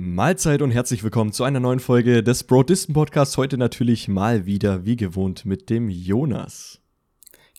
[0.00, 3.36] Mahlzeit und herzlich willkommen zu einer neuen Folge des Broadisten Podcasts.
[3.36, 6.80] Heute natürlich mal wieder wie gewohnt mit dem Jonas.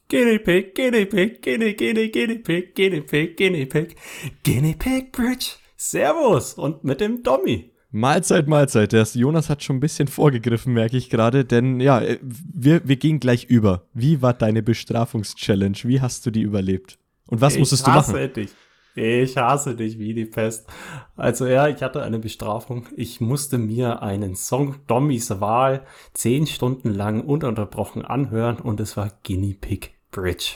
[0.08, 3.98] Guinea Pig, Guinea Pig, Guinea, Guinea, Guinea Pig, Guinea Pig, Guinea Pig,
[4.46, 5.56] Guinea Pig Bridge.
[5.75, 7.72] Servus und mit dem Dommy.
[7.92, 8.94] Mahlzeit, Mahlzeit.
[8.94, 13.20] Der Jonas hat schon ein bisschen vorgegriffen, merke ich gerade, denn ja, wir, wir gehen
[13.20, 13.86] gleich über.
[13.94, 15.80] Wie war deine Bestrafungschallenge?
[15.84, 17.00] Wie hast du die überlebt?
[17.26, 18.34] Und was ich musstest du machen?
[18.34, 18.52] Dich.
[19.00, 20.68] Ich hasse dich wie die Pest.
[21.16, 22.86] Also ja, ich hatte eine Bestrafung.
[22.98, 29.09] Ich musste mir einen Song Dommys Wahl zehn Stunden lang ununterbrochen anhören und es war
[29.23, 30.55] Guinea Pig Bridge.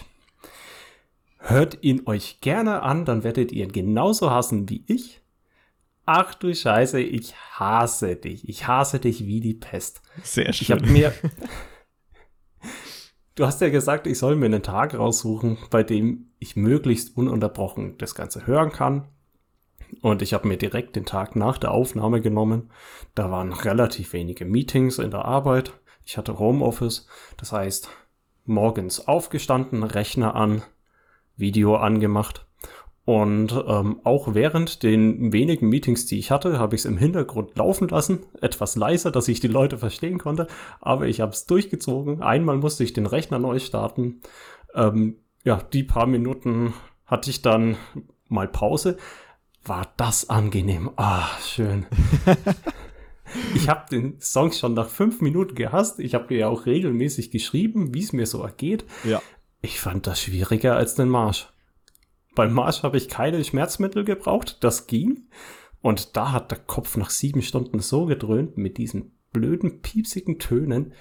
[1.37, 5.21] Hört ihn euch gerne an, dann werdet ihr ihn genauso hassen wie ich.
[6.05, 8.49] Ach du Scheiße, ich hasse dich.
[8.49, 10.01] Ich hasse dich wie die Pest.
[10.21, 10.63] Sehr schön.
[10.63, 11.13] Ich habe mir
[13.35, 17.97] Du hast ja gesagt, ich soll mir einen Tag raussuchen, bei dem ich möglichst ununterbrochen
[17.97, 19.07] das Ganze hören kann.
[20.01, 22.71] Und ich habe mir direkt den Tag nach der Aufnahme genommen.
[23.15, 25.73] Da waren relativ wenige Meetings in der Arbeit.
[26.05, 27.07] Ich hatte Homeoffice.
[27.37, 27.89] Das heißt,
[28.45, 30.61] morgens aufgestanden, Rechner an,
[31.35, 32.45] Video angemacht
[33.05, 37.57] und ähm, auch während den wenigen Meetings, die ich hatte, habe ich es im Hintergrund
[37.57, 40.47] laufen lassen, etwas leiser, dass ich die Leute verstehen konnte,
[40.79, 42.21] aber ich habe es durchgezogen.
[42.21, 44.21] Einmal musste ich den Rechner neu starten.
[44.73, 46.73] Ähm, ja, die paar Minuten
[47.05, 47.75] hatte ich dann
[48.29, 48.97] mal Pause.
[49.65, 50.89] War das angenehm?
[50.95, 51.85] Ah, schön.
[53.55, 55.99] ich habe den Song schon nach fünf Minuten gehasst.
[55.99, 58.85] Ich habe ja auch regelmäßig geschrieben, wie es mir so ergeht.
[59.03, 59.21] Ja.
[59.61, 61.52] Ich fand das schwieriger als den Marsch.
[62.35, 65.27] Beim Marsch habe ich keine Schmerzmittel gebraucht, das ging.
[65.81, 70.93] Und da hat der Kopf nach sieben Stunden so gedröhnt mit diesen blöden, piepsigen Tönen.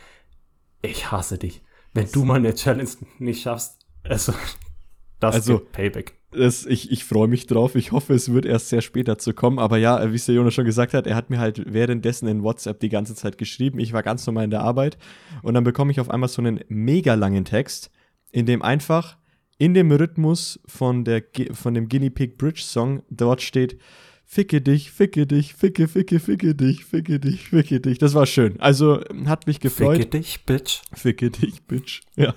[0.83, 1.63] Ich hasse dich.
[1.95, 4.33] Wenn du mal eine Challenge nicht schaffst, also,
[5.21, 6.15] das also, Payback.
[6.33, 7.75] Das, ich ich freue mich drauf.
[7.75, 9.59] Ich hoffe, es wird erst sehr spät dazu kommen.
[9.59, 12.43] Aber ja, wie es der Jonas schon gesagt hat, er hat mir halt währenddessen in
[12.43, 13.79] WhatsApp die ganze Zeit geschrieben.
[13.79, 14.97] Ich war ganz normal in der Arbeit.
[15.43, 17.91] Und dann bekomme ich auf einmal so einen mega langen Text,
[18.31, 19.19] in dem einfach
[19.63, 23.79] in dem Rhythmus von, der, von dem Guinea Pig Bridge Song dort steht,
[24.25, 27.99] ficke dich, ficke dich, ficke, ficke, ficke dich, ficke dich, ficke dich.
[27.99, 28.59] Das war schön.
[28.61, 29.99] Also hat mich gefreut.
[29.99, 30.83] Ficke dich, Bitch.
[30.93, 32.01] Ficke dich, Bitch.
[32.17, 32.35] Ja.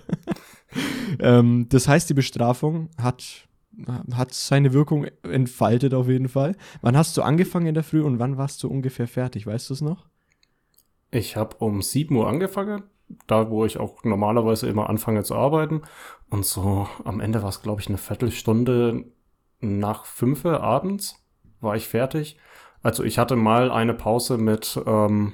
[1.20, 3.48] ähm, das heißt, die Bestrafung hat,
[4.14, 6.56] hat seine Wirkung entfaltet auf jeden Fall.
[6.82, 9.48] Wann hast du angefangen in der Früh und wann warst du ungefähr fertig?
[9.48, 10.06] Weißt du es noch?
[11.10, 12.84] Ich habe um 7 Uhr angefangen
[13.28, 15.82] da, wo ich auch normalerweise immer anfange zu arbeiten.
[16.30, 19.06] Und so am Ende war es, glaube ich, eine Viertelstunde
[19.62, 21.26] nach fünf abends
[21.62, 22.38] war ich fertig.
[22.84, 25.34] Also ich hatte mal eine Pause mit ähm,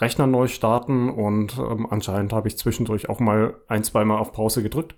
[0.00, 4.62] Rechner neu starten und ähm, anscheinend habe ich zwischendurch auch mal ein, zweimal auf Pause
[4.62, 4.96] gedrückt.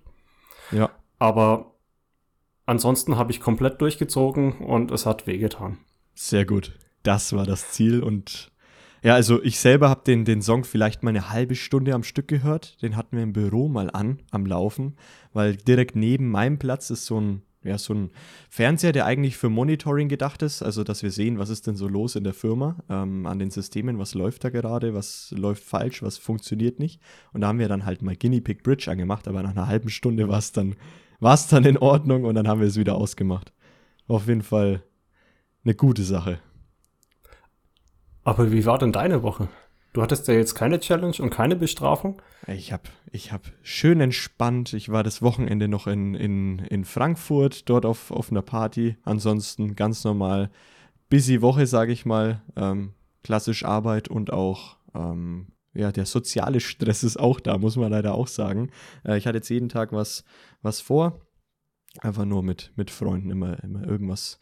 [0.70, 0.90] Ja.
[1.18, 1.74] Aber
[2.64, 5.78] ansonsten habe ich komplett durchgezogen und es hat wehgetan.
[6.14, 6.78] Sehr gut.
[7.02, 8.50] Das war das Ziel und
[9.06, 12.26] ja, also ich selber habe den, den Song vielleicht mal eine halbe Stunde am Stück
[12.26, 12.82] gehört.
[12.82, 14.96] Den hatten wir im Büro mal an, am Laufen,
[15.32, 18.10] weil direkt neben meinem Platz ist so ein, ja, so ein
[18.50, 21.86] Fernseher, der eigentlich für Monitoring gedacht ist, also dass wir sehen, was ist denn so
[21.86, 26.02] los in der Firma, ähm, an den Systemen, was läuft da gerade, was läuft falsch,
[26.02, 27.00] was funktioniert nicht.
[27.32, 29.88] Und da haben wir dann halt mal Guinea Pig Bridge angemacht, aber nach einer halben
[29.88, 30.74] Stunde war es dann,
[31.20, 33.52] dann in Ordnung und dann haben wir es wieder ausgemacht.
[34.08, 34.82] Auf jeden Fall
[35.64, 36.40] eine gute Sache.
[38.26, 39.46] Aber wie war denn deine Woche?
[39.92, 42.20] Du hattest ja jetzt keine Challenge und keine Bestrafung?
[42.48, 42.82] Ich habe
[43.12, 44.72] ich hab schön entspannt.
[44.72, 48.96] Ich war das Wochenende noch in, in, in Frankfurt, dort auf, auf einer Party.
[49.04, 50.50] Ansonsten ganz normal.
[51.08, 52.42] Busy Woche, sage ich mal.
[52.56, 57.92] Ähm, klassisch Arbeit und auch ähm, ja, der soziale Stress ist auch da, muss man
[57.92, 58.72] leider auch sagen.
[59.04, 60.24] Äh, ich hatte jetzt jeden Tag was,
[60.62, 61.20] was vor.
[62.00, 64.40] Einfach nur mit, mit Freunden immer, immer irgendwas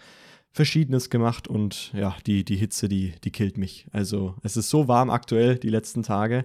[0.55, 3.89] Verschiedenes gemacht und ja, die, die Hitze, die, die killt mich.
[3.91, 6.45] Also es ist so warm aktuell die letzten Tage.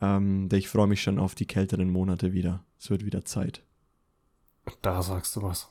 [0.00, 2.64] Ähm, ich freue mich schon auf die kälteren Monate wieder.
[2.80, 3.62] Es wird wieder Zeit.
[4.82, 5.70] Da sagst du was.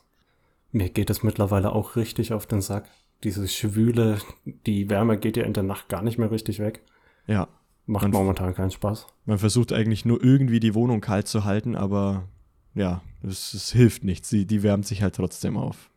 [0.72, 2.88] Mir geht es mittlerweile auch richtig auf den Sack.
[3.22, 4.18] Dieses Schwüle,
[4.64, 6.82] die Wärme geht ja in der Nacht gar nicht mehr richtig weg.
[7.26, 7.48] Ja.
[7.84, 9.08] Macht man, momentan keinen Spaß.
[9.26, 12.30] Man versucht eigentlich nur irgendwie die Wohnung kalt zu halten, aber
[12.74, 14.30] ja, es, es hilft nichts.
[14.30, 15.90] Die, die wärmt sich halt trotzdem auf.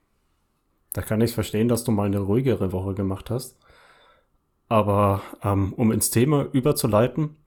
[0.94, 3.58] Da kann ich verstehen, dass du mal eine ruhigere Woche gemacht hast.
[4.70, 7.38] Aber ähm, um ins Thema überzuleiten,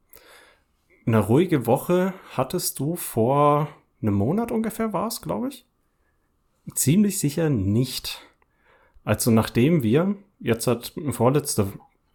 [1.07, 3.69] eine ruhige Woche hattest du vor
[4.01, 5.67] einem Monat ungefähr, war es, glaube ich?
[6.75, 8.21] Ziemlich sicher nicht.
[9.05, 11.73] Also nachdem wir jetzt hat vorletzte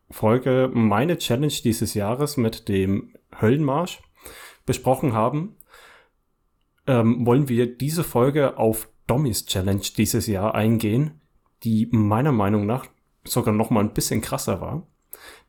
[0.09, 4.01] Folge meine Challenge dieses Jahres mit dem Höllenmarsch
[4.65, 5.55] besprochen haben,
[6.87, 11.21] ähm, wollen wir diese Folge auf Dommys Challenge dieses Jahr eingehen,
[11.63, 12.87] die meiner Meinung nach
[13.23, 14.87] sogar noch mal ein bisschen krasser war.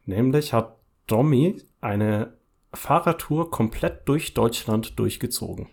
[0.04, 0.76] Nämlich hat
[1.06, 2.36] Domi eine
[2.72, 5.68] Fahrradtour komplett durch Deutschland durchgezogen.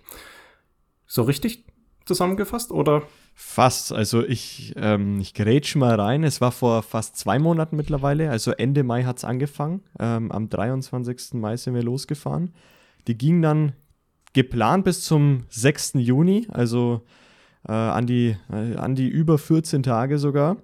[1.06, 1.66] So richtig
[2.06, 3.04] zusammengefasst oder?
[3.36, 3.92] Fast.
[3.92, 6.24] Also ich, ähm, ich grätsch mal rein.
[6.24, 8.30] Es war vor fast zwei Monaten mittlerweile.
[8.30, 9.82] Also Ende Mai hat es angefangen.
[10.00, 11.34] Ähm, am 23.
[11.34, 12.54] Mai sind wir losgefahren.
[13.08, 13.74] Die ging dann
[14.34, 15.94] geplant bis zum 6.
[15.96, 17.02] Juni, also
[17.68, 20.58] äh, an, die, äh, an die über 14 Tage sogar.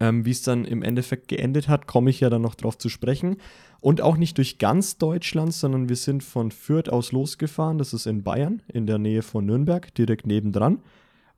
[0.00, 2.88] Ähm, Wie es dann im Endeffekt geendet hat, komme ich ja dann noch drauf zu
[2.88, 3.36] sprechen.
[3.80, 7.78] Und auch nicht durch ganz Deutschland, sondern wir sind von Fürth aus losgefahren.
[7.78, 10.82] Das ist in Bayern, in der Nähe von Nürnberg, direkt nebendran.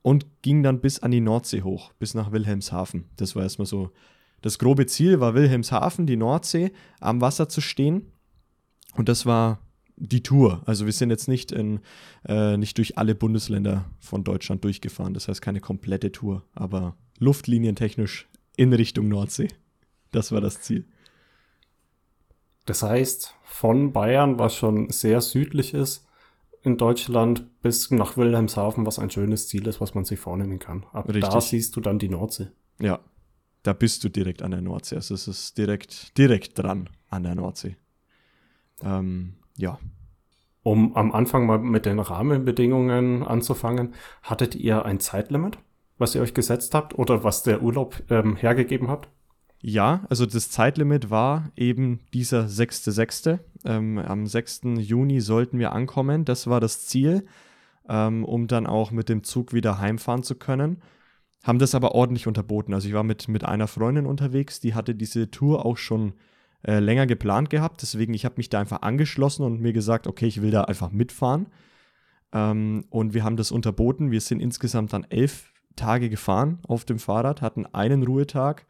[0.01, 3.05] Und ging dann bis an die Nordsee hoch, bis nach Wilhelmshaven.
[3.17, 3.91] Das war erstmal so.
[4.41, 6.71] Das grobe Ziel war Wilhelmshaven, die Nordsee,
[7.01, 8.13] am Wasser zu stehen.
[8.95, 9.59] Und das war
[10.01, 10.63] die Tour.
[10.67, 11.81] Also wir sind jetzt nicht, in,
[12.27, 15.15] äh, nicht durch alle Bundesländer von Deutschland durchgefahren.
[15.15, 19.49] Das heißt keine komplette Tour, aber luftlinientechnisch in Richtung Nordsee.
[20.13, 20.87] Das war das Ziel.
[22.65, 26.07] Das heißt, von Bayern, was schon sehr südlich ist,
[26.63, 30.85] in Deutschland bis nach Wilhelmshaven, was ein schönes Ziel ist, was man sich vornehmen kann.
[30.93, 31.25] Ab Richtig.
[31.25, 32.49] da siehst du dann die Nordsee.
[32.81, 33.01] Ja,
[33.63, 34.97] da bist du direkt an der Nordsee.
[34.97, 37.77] Also es ist direkt, direkt dran an der Nordsee.
[38.83, 39.79] Ähm, ja.
[40.63, 45.59] Um am Anfang mal mit den Rahmenbedingungen anzufangen, hattet ihr ein Zeitlimit,
[45.99, 49.09] was ihr euch gesetzt habt oder was der Urlaub ähm, hergegeben hat?
[49.61, 53.39] Ja, also das Zeitlimit war eben dieser 6.6.
[53.65, 54.61] Ähm, am 6.
[54.79, 56.25] Juni sollten wir ankommen.
[56.25, 57.27] Das war das Ziel,
[57.89, 60.81] ähm, um dann auch mit dem Zug wieder heimfahren zu können.
[61.43, 62.73] Haben das aber ordentlich unterboten.
[62.73, 66.15] Also ich war mit, mit einer Freundin unterwegs, die hatte diese Tour auch schon
[66.63, 67.83] äh, länger geplant gehabt.
[67.83, 70.91] Deswegen, ich habe mich da einfach angeschlossen und mir gesagt, okay, ich will da einfach
[70.91, 71.47] mitfahren.
[72.33, 74.11] Ähm, und wir haben das unterboten.
[74.11, 78.67] Wir sind insgesamt dann elf Tage gefahren auf dem Fahrrad, hatten einen Ruhetag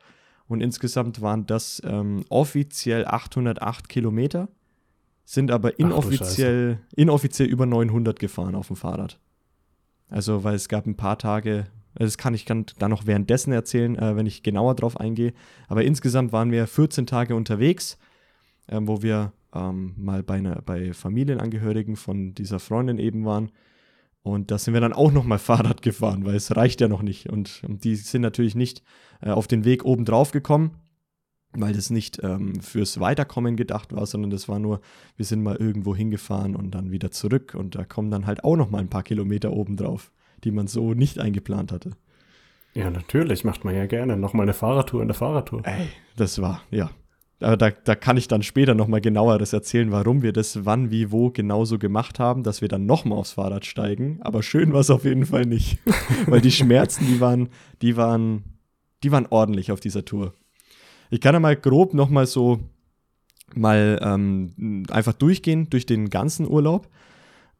[0.47, 4.49] und insgesamt waren das ähm, offiziell 808 Kilometer,
[5.25, 9.19] sind aber inoffiziell, inoffiziell über 900 gefahren auf dem Fahrrad.
[10.09, 11.67] Also, weil es gab ein paar Tage,
[12.05, 15.33] das kann ich dann noch währenddessen erzählen, äh, wenn ich genauer drauf eingehe.
[15.67, 17.99] Aber insgesamt waren wir 14 Tage unterwegs,
[18.69, 23.51] äh, wo wir ähm, mal bei, einer, bei Familienangehörigen von dieser Freundin eben waren.
[24.23, 27.29] Und da sind wir dann auch nochmal Fahrrad gefahren, weil es reicht ja noch nicht.
[27.29, 28.83] Und, und die sind natürlich nicht
[29.21, 30.77] äh, auf den Weg oben drauf gekommen,
[31.53, 34.81] weil das nicht ähm, fürs Weiterkommen gedacht war, sondern das war nur,
[35.17, 37.57] wir sind mal irgendwo hingefahren und dann wieder zurück.
[37.59, 40.13] Und da kommen dann halt auch nochmal ein paar Kilometer oben drauf
[40.45, 41.91] die man so nicht eingeplant hatte.
[42.75, 44.17] Ja, natürlich, macht man ja gerne.
[44.17, 45.63] Nochmal eine Fahrradtour in der Fahrradtour.
[45.65, 46.91] Ey, das war, ja.
[47.41, 51.13] Aber da, da kann ich dann später nochmal genaueres erzählen, warum wir das wann, wie,
[51.13, 54.19] wo genauso gemacht haben, dass wir dann nochmal aufs Fahrrad steigen.
[54.23, 55.79] Aber schön war es auf jeden Fall nicht.
[56.27, 57.49] Weil die Schmerzen, die waren,
[57.81, 58.45] die waren,
[59.05, 60.35] die waren ordentlich auf dieser Tour.
[61.11, 62.59] Ich kann ja mal grob nochmal so
[63.55, 66.89] mal ähm, einfach durchgehen durch den ganzen Urlaub.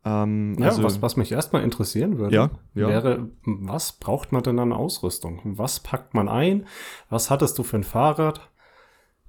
[0.05, 2.89] Ähm, ja, also, was, was mich erstmal interessieren würde, ja, ja.
[2.89, 5.41] wäre, was braucht man denn an Ausrüstung?
[5.45, 6.67] Was packt man ein?
[7.11, 8.49] Was hattest du für ein Fahrrad?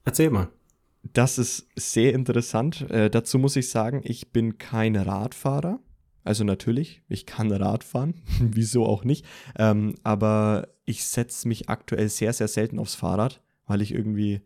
[0.06, 0.50] Erzähl mal.
[1.02, 2.90] Das ist sehr interessant.
[2.90, 5.80] Äh, dazu muss ich sagen, ich bin kein Radfahrer.
[6.24, 9.26] Also natürlich, ich kann Rad fahren, wieso auch nicht.
[9.58, 14.42] Ähm, aber ich setze mich aktuell sehr, sehr selten aufs Fahrrad, weil ich irgendwie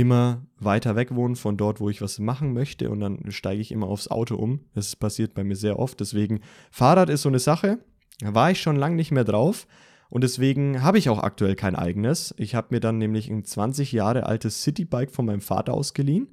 [0.00, 3.70] immer weiter weg wohnen von dort, wo ich was machen möchte und dann steige ich
[3.70, 4.60] immer aufs Auto um.
[4.74, 6.00] Das passiert bei mir sehr oft.
[6.00, 7.78] Deswegen, Fahrrad ist so eine Sache.
[8.20, 9.66] Da war ich schon lange nicht mehr drauf
[10.08, 12.34] und deswegen habe ich auch aktuell kein eigenes.
[12.36, 16.28] Ich habe mir dann nämlich ein 20 Jahre altes Citybike von meinem Vater ausgeliehen.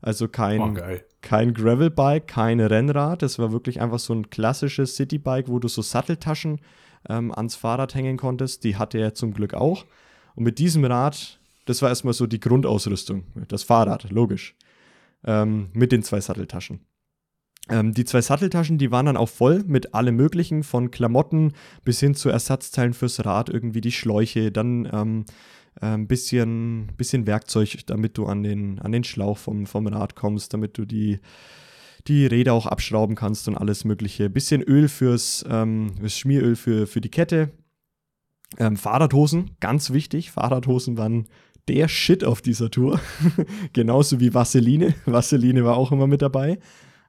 [0.00, 0.74] Also kein, oh,
[1.22, 3.22] kein Gravelbike, kein Rennrad.
[3.22, 6.60] Das war wirklich einfach so ein klassisches Citybike, wo du so Satteltaschen
[7.08, 8.62] ähm, ans Fahrrad hängen konntest.
[8.62, 9.86] Die hatte er zum Glück auch.
[10.34, 13.24] Und mit diesem Rad das war erstmal so die Grundausrüstung.
[13.48, 14.56] Das Fahrrad, logisch.
[15.24, 16.80] Ähm, mit den zwei Satteltaschen.
[17.68, 21.52] Ähm, die zwei Satteltaschen, die waren dann auch voll mit allem Möglichen, von Klamotten
[21.84, 25.24] bis hin zu Ersatzteilen fürs Rad, irgendwie die Schläuche, dann ähm,
[25.80, 30.14] ein ähm, bisschen, bisschen Werkzeug, damit du an den, an den Schlauch vom, vom Rad
[30.14, 31.18] kommst, damit du die,
[32.06, 34.30] die Räder auch abschrauben kannst und alles Mögliche.
[34.30, 37.50] Bisschen Öl fürs, ähm, fürs Schmieröl für, für die Kette.
[38.58, 40.30] Ähm, Fahrradhosen, ganz wichtig.
[40.30, 41.26] Fahrradhosen waren
[41.68, 43.00] der Shit auf dieser Tour.
[43.72, 44.94] Genauso wie Vaseline.
[45.06, 46.58] Vaseline war auch immer mit dabei.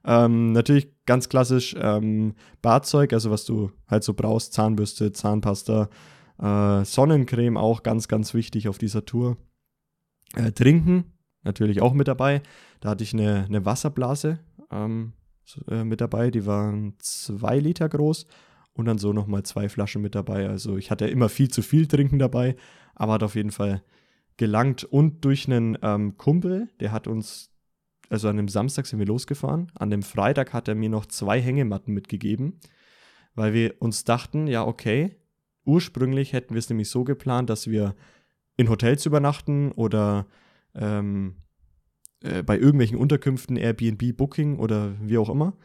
[0.04, 5.90] Ähm, natürlich ganz klassisch ähm, Badzeug, also was du halt so brauchst, Zahnbürste, Zahnpasta,
[6.38, 9.36] äh, Sonnencreme auch ganz, ganz wichtig auf dieser Tour.
[10.34, 11.12] Äh, Trinken
[11.42, 12.42] natürlich auch mit dabei.
[12.80, 14.38] Da hatte ich eine, eine Wasserblase
[14.70, 15.12] ähm,
[15.68, 18.26] äh, mit dabei, die waren zwei Liter groß
[18.72, 20.48] und dann so nochmal zwei Flaschen mit dabei.
[20.48, 22.56] Also ich hatte immer viel zu viel Trinken dabei,
[22.94, 23.82] aber hat auf jeden Fall
[24.38, 27.50] gelangt und durch einen ähm, Kumpel, der hat uns,
[28.08, 31.42] also an dem Samstag sind wir losgefahren, an dem Freitag hat er mir noch zwei
[31.42, 32.60] Hängematten mitgegeben,
[33.34, 35.16] weil wir uns dachten, ja, okay,
[35.64, 37.94] ursprünglich hätten wir es nämlich so geplant, dass wir
[38.56, 40.26] in Hotels übernachten oder
[40.74, 41.36] ähm,
[42.22, 45.56] äh, bei irgendwelchen Unterkünften, Airbnb, Booking oder wie auch immer.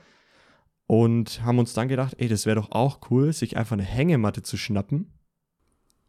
[0.86, 4.42] Und haben uns dann gedacht, ey, das wäre doch auch cool, sich einfach eine Hängematte
[4.42, 5.14] zu schnappen,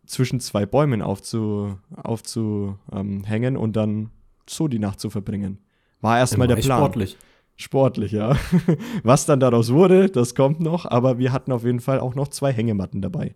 [0.06, 4.10] zwischen zwei Bäumen aufzuhängen aufzu, ähm, und dann
[4.48, 5.58] so die Nacht zu verbringen.
[6.00, 6.78] War erstmal der Plan.
[6.78, 7.16] Sportlich.
[7.56, 8.36] Sportlich, ja.
[9.04, 12.28] Was dann daraus wurde, das kommt noch, aber wir hatten auf jeden Fall auch noch
[12.28, 13.34] zwei Hängematten dabei.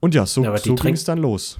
[0.00, 1.58] Und ja, so, ja, so ging es dann los.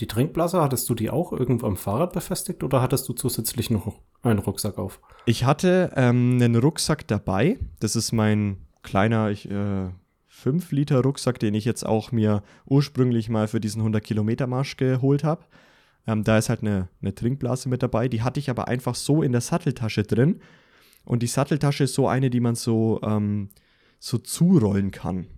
[0.00, 4.00] Die Trinkblase, hattest du die auch irgendwo am Fahrrad befestigt oder hattest du zusätzlich noch
[4.22, 5.00] einen Rucksack auf?
[5.26, 7.60] Ich hatte ähm, einen Rucksack dabei.
[7.78, 9.88] Das ist mein kleiner ich, äh,
[10.42, 14.76] 5 Liter Rucksack, den ich jetzt auch mir ursprünglich mal für diesen 100 Kilometer Marsch
[14.76, 15.44] geholt habe.
[16.06, 18.08] Ähm, da ist halt eine, eine Trinkblase mit dabei.
[18.08, 20.40] Die hatte ich aber einfach so in der Satteltasche drin.
[21.04, 23.50] Und die Satteltasche ist so eine, die man so, ähm,
[24.00, 25.28] so zurollen kann.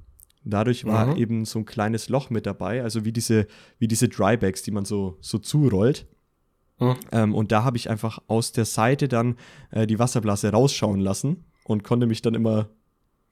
[0.43, 1.17] Dadurch war mhm.
[1.17, 3.47] eben so ein kleines Loch mit dabei, also wie diese,
[3.79, 6.07] wie diese Drybags, die man so, so zurollt.
[6.79, 6.97] Mhm.
[7.13, 9.37] Ähm, und da habe ich einfach aus der Seite dann
[9.71, 12.69] äh, die Wasserblase rausschauen lassen und konnte mich dann immer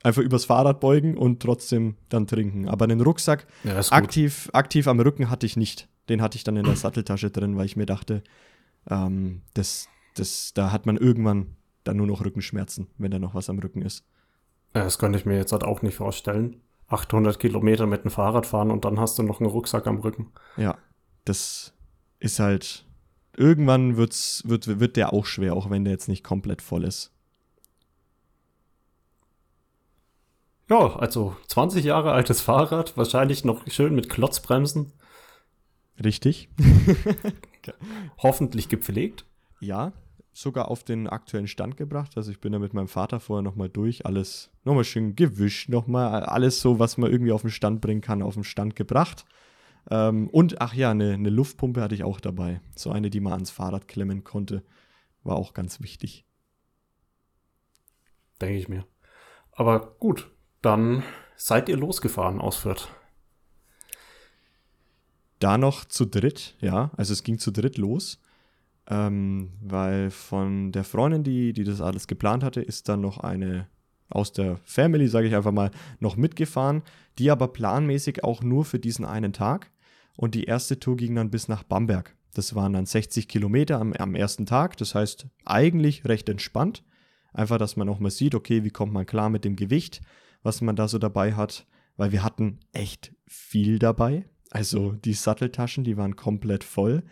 [0.03, 2.69] einfach übers Fahrrad beugen und trotzdem dann trinken.
[2.69, 5.89] Aber einen Rucksack ja, aktiv, aktiv am Rücken hatte ich nicht.
[6.09, 8.23] Den hatte ich dann in der Satteltasche drin, weil ich mir dachte,
[8.91, 13.51] ähm, das, das, da hat man irgendwann dann nur noch Rückenschmerzen, wenn da noch was
[13.51, 14.05] am Rücken ist.
[14.75, 16.61] Ja, das könnte ich mir jetzt halt auch nicht vorstellen.
[16.89, 20.33] 800 Kilometer mit dem Fahrrad fahren und dann hast du noch einen Rucksack am Rücken.
[20.57, 20.77] Ja,
[21.25, 21.73] das
[22.19, 22.87] ist halt.
[23.35, 27.13] Irgendwann wird's, wird, wird der auch schwer, auch wenn der jetzt nicht komplett voll ist.
[30.69, 34.93] Ja, also 20 Jahre altes Fahrrad, wahrscheinlich noch schön mit Klotzbremsen.
[36.03, 36.49] Richtig.
[38.19, 39.27] Hoffentlich gepflegt.
[39.61, 39.93] Ja,
[40.33, 42.17] sogar auf den aktuellen Stand gebracht.
[42.17, 46.25] Also ich bin da mit meinem Vater vorher nochmal durch, alles nochmal schön gewischt, nochmal
[46.25, 49.25] alles so, was man irgendwie auf den Stand bringen kann, auf den Stand gebracht.
[49.91, 52.61] Ähm, und ach ja, eine, eine Luftpumpe hatte ich auch dabei.
[52.75, 54.63] So eine, die man ans Fahrrad klemmen konnte.
[55.23, 56.25] War auch ganz wichtig.
[58.41, 58.87] Denke ich mir.
[59.53, 60.31] Aber gut,
[60.63, 61.03] dann
[61.37, 62.89] seid ihr losgefahren aus Fürth.
[65.39, 66.93] Da noch zu dritt, ja.
[66.97, 68.21] Also es ging zu dritt los.
[68.89, 73.69] Ähm, weil von der Freundin, die, die das alles geplant hatte, ist dann noch eine
[74.09, 76.83] aus der Family, sage ich einfach mal, noch mitgefahren,
[77.19, 79.71] die aber planmäßig auch nur für diesen einen Tag.
[80.17, 82.15] Und die erste Tour ging dann bis nach Bamberg.
[82.35, 84.77] Das waren dann 60 Kilometer am, am ersten Tag.
[84.77, 86.85] Das heißt, eigentlich recht entspannt.
[87.33, 90.03] Einfach, dass man auch mal sieht, okay, wie kommt man klar mit dem Gewicht,
[90.43, 91.67] was man da so dabei hat.
[91.97, 94.25] Weil wir hatten echt viel dabei.
[94.51, 97.03] Also die Satteltaschen, die waren komplett voll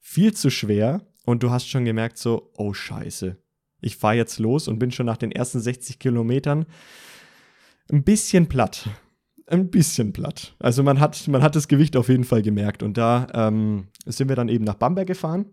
[0.00, 3.36] viel zu schwer und du hast schon gemerkt, so, oh Scheiße,
[3.80, 6.66] ich fahre jetzt los und bin schon nach den ersten 60 Kilometern
[7.90, 8.88] ein bisschen platt.
[9.46, 10.56] Ein bisschen platt.
[10.58, 12.82] Also man hat, man hat das Gewicht auf jeden Fall gemerkt.
[12.82, 15.46] Und da ähm, sind wir dann eben nach Bamberg gefahren.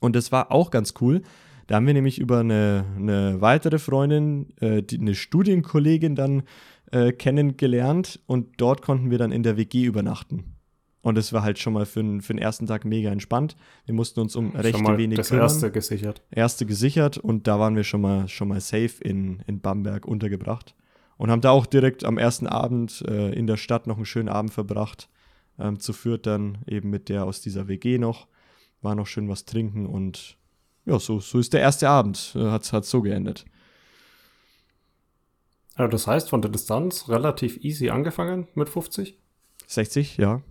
[0.00, 1.22] Und das war auch ganz cool.
[1.70, 6.42] Da haben wir nämlich über eine, eine weitere Freundin, äh, die, eine Studienkollegin dann
[6.90, 10.56] äh, kennengelernt und dort konnten wir dann in der WG übernachten.
[11.00, 13.54] Und es war halt schon mal für, den, für den ersten Tag mega entspannt.
[13.84, 15.44] Wir mussten uns um recht wenig das kümmern.
[15.44, 16.22] erste gesichert.
[16.32, 20.74] Erste gesichert und da waren wir schon mal, schon mal safe in, in Bamberg untergebracht.
[21.18, 24.28] Und haben da auch direkt am ersten Abend äh, in der Stadt noch einen schönen
[24.28, 25.08] Abend verbracht.
[25.56, 28.26] Ähm, zu Fürth dann eben mit der aus dieser WG noch.
[28.82, 30.36] War noch schön was trinken und
[30.86, 32.32] ja, so, so ist der erste Abend.
[32.34, 33.44] Äh, hat es so geendet.
[35.74, 39.18] Also das heißt, von der Distanz relativ easy angefangen mit 50?
[39.66, 40.42] 60, ja.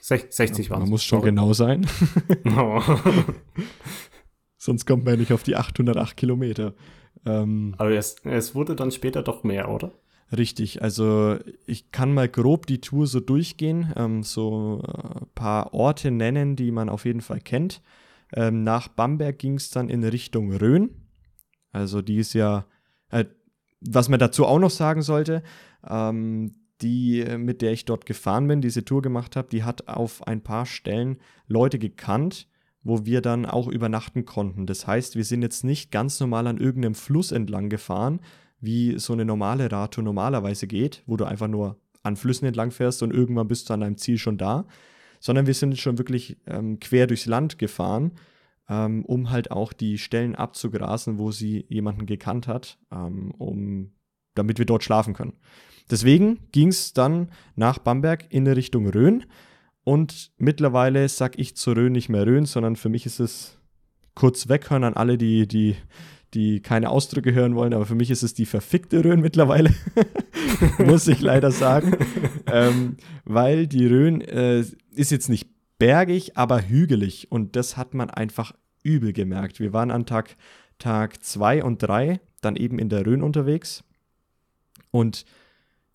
[0.00, 1.86] 60 waren Man muss schon genau sein.
[2.56, 2.80] Oh.
[4.56, 6.74] Sonst kommt man ja nicht auf die 808 Kilometer.
[7.26, 9.92] Ähm, Aber es, es wurde dann später doch mehr, oder?
[10.36, 15.74] Richtig, also ich kann mal grob die Tour so durchgehen, ähm, so ein äh, paar
[15.74, 17.82] Orte nennen, die man auf jeden Fall kennt.
[18.34, 20.90] Ähm, nach Bamberg ging es dann in Richtung Rhön.
[21.72, 22.66] Also die ist ja,
[23.10, 23.24] äh,
[23.80, 25.42] was man dazu auch noch sagen sollte,
[25.88, 29.88] ähm, die, äh, mit der ich dort gefahren bin, diese Tour gemacht habe, die hat
[29.88, 32.48] auf ein paar Stellen Leute gekannt,
[32.82, 34.66] wo wir dann auch übernachten konnten.
[34.66, 38.20] Das heißt, wir sind jetzt nicht ganz normal an irgendeinem Fluss entlang gefahren,
[38.60, 43.02] wie so eine normale Radtour normalerweise geht, wo du einfach nur an Flüssen entlang fährst
[43.02, 44.66] und irgendwann bist du an deinem Ziel schon da,
[45.20, 48.12] sondern wir sind schon wirklich ähm, quer durchs Land gefahren,
[48.68, 53.92] ähm, um halt auch die Stellen abzugrasen, wo sie jemanden gekannt hat, ähm, um,
[54.34, 55.34] damit wir dort schlafen können.
[55.90, 59.24] Deswegen ging es dann nach Bamberg in Richtung Rhön.
[59.82, 63.58] Und mittlerweile sag ich zu Rhön nicht mehr Rhön, sondern für mich ist es
[64.14, 65.76] kurz weghören an alle, die, die,
[66.34, 69.74] die keine Ausdrücke hören wollen, aber für mich ist es die verfickte Rhön mittlerweile,
[70.78, 71.96] muss ich leider sagen.
[72.52, 78.10] Ähm, weil die Rhön äh, ist jetzt nicht bergig, aber hügelig und das hat man
[78.10, 78.52] einfach
[78.82, 79.60] übel gemerkt.
[79.60, 80.36] Wir waren an Tag,
[80.78, 83.84] Tag zwei und drei dann eben in der Rhön unterwegs
[84.90, 85.24] und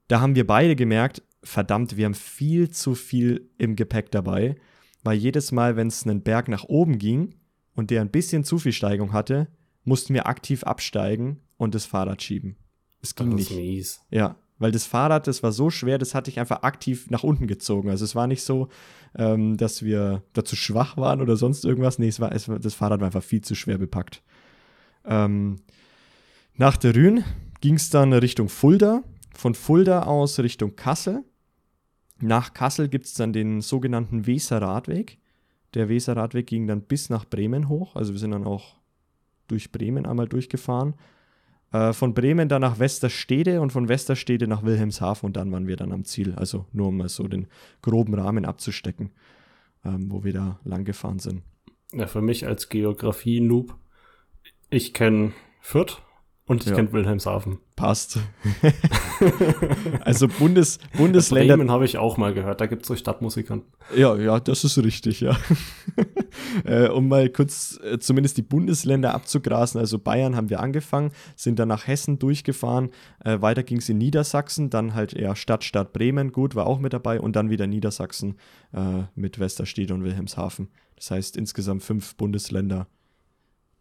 [0.07, 4.55] da haben wir beide gemerkt, verdammt, wir haben viel zu viel im Gepäck dabei,
[5.03, 7.35] weil jedes Mal, wenn es einen Berg nach oben ging
[7.75, 9.47] und der ein bisschen zu viel Steigung hatte,
[9.83, 12.57] mussten wir aktiv absteigen und das Fahrrad schieben.
[13.01, 13.51] Es ging nicht.
[13.51, 14.01] Mies.
[14.09, 17.47] Ja, weil das Fahrrad, das war so schwer, das hatte ich einfach aktiv nach unten
[17.47, 17.89] gezogen.
[17.89, 18.69] Also es war nicht so,
[19.17, 21.99] ähm, dass wir dazu schwach waren oder sonst irgendwas.
[21.99, 24.21] Nee, es war, es das Fahrrad war einfach viel zu schwer bepackt.
[25.03, 25.57] Ähm,
[26.55, 27.23] nach der Rhön
[27.61, 29.03] ging es dann Richtung Fulda.
[29.33, 31.23] Von Fulda aus Richtung Kassel.
[32.21, 35.17] Nach Kassel gibt es dann den sogenannten Weser-Radweg.
[35.73, 37.97] Der Weser-Radweg ging dann bis nach Bremen hoch.
[37.97, 38.77] Also wir sind dann auch
[39.47, 40.95] durch Bremen einmal durchgefahren.
[41.75, 45.75] Äh, von Bremen dann nach Westerstede und von Westerstede nach Wilhelmshaven und dann waren wir
[45.75, 46.33] dann am Ziel.
[46.35, 47.47] Also nur um mal so den
[47.81, 49.11] groben Rahmen abzustecken,
[49.83, 51.41] ähm, wo wir da lang gefahren sind.
[51.91, 53.75] Ja, für mich als Geografie-Noob,
[54.69, 56.01] ich kenne Fürth,
[56.47, 56.75] und ich ja.
[56.75, 57.57] kenne Wilhelmshaven.
[57.75, 58.19] Passt.
[60.01, 61.57] also Bundes, Bundesländer.
[61.57, 63.71] Bremen habe ich auch mal gehört, da gibt es so Stadtmusikanten.
[63.95, 65.35] Ja, ja, das ist richtig, ja.
[66.65, 69.79] äh, um mal kurz äh, zumindest die Bundesländer abzugrasen.
[69.79, 72.91] Also Bayern haben wir angefangen, sind dann nach Hessen durchgefahren.
[73.23, 76.79] Äh, weiter ging es in Niedersachsen, dann halt eher Stadt, Stadt Bremen, gut, war auch
[76.79, 77.19] mit dabei.
[77.19, 78.37] Und dann wieder Niedersachsen
[78.71, 80.69] äh, mit Westerstede und Wilhelmshaven.
[80.95, 82.87] Das heißt insgesamt fünf Bundesländer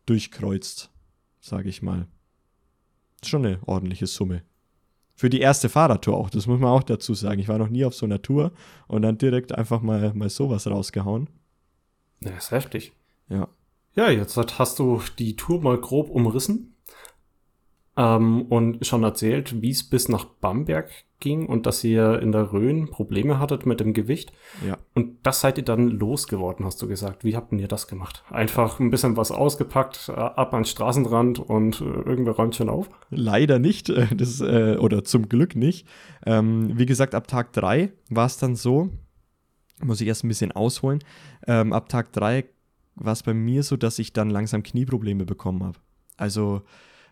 [0.07, 0.91] durchkreuzt,
[1.41, 2.07] sage ich mal
[3.29, 4.43] schon eine ordentliche Summe.
[5.15, 7.41] Für die erste Fahrradtour auch, das muss man auch dazu sagen.
[7.41, 8.53] Ich war noch nie auf so einer Tour
[8.89, 11.29] und dann direkt einfach mal, mal sowas rausgehauen.
[12.21, 12.93] Ja, ist heftig.
[13.29, 13.49] Ja.
[13.95, 16.74] Ja, jetzt hast du die Tour mal grob umrissen
[17.97, 22.53] ähm, und schon erzählt, wie es bis nach Bamberg ging und dass ihr in der
[22.53, 24.33] Rhön Probleme hattet mit dem Gewicht.
[24.67, 24.77] Ja.
[24.95, 27.25] Und das seid ihr dann losgeworden, hast du gesagt.
[27.25, 28.23] Wie habt ihr das gemacht?
[28.31, 32.69] Einfach ein bisschen was ausgepackt, äh, ab an den Straßenrand und äh, irgendwer räumt schon
[32.69, 32.91] auf?
[33.11, 35.87] Leider nicht, äh, das, äh, oder zum Glück nicht.
[36.27, 38.91] Ähm, wie gesagt, ab Tag 3 war es dann so,
[39.83, 40.99] muss ich erst ein bisschen ausholen,
[41.47, 42.45] ähm, ab Tag 3
[42.97, 45.79] war es bei mir so, dass ich dann langsam Knieprobleme bekommen habe.
[46.17, 46.63] Also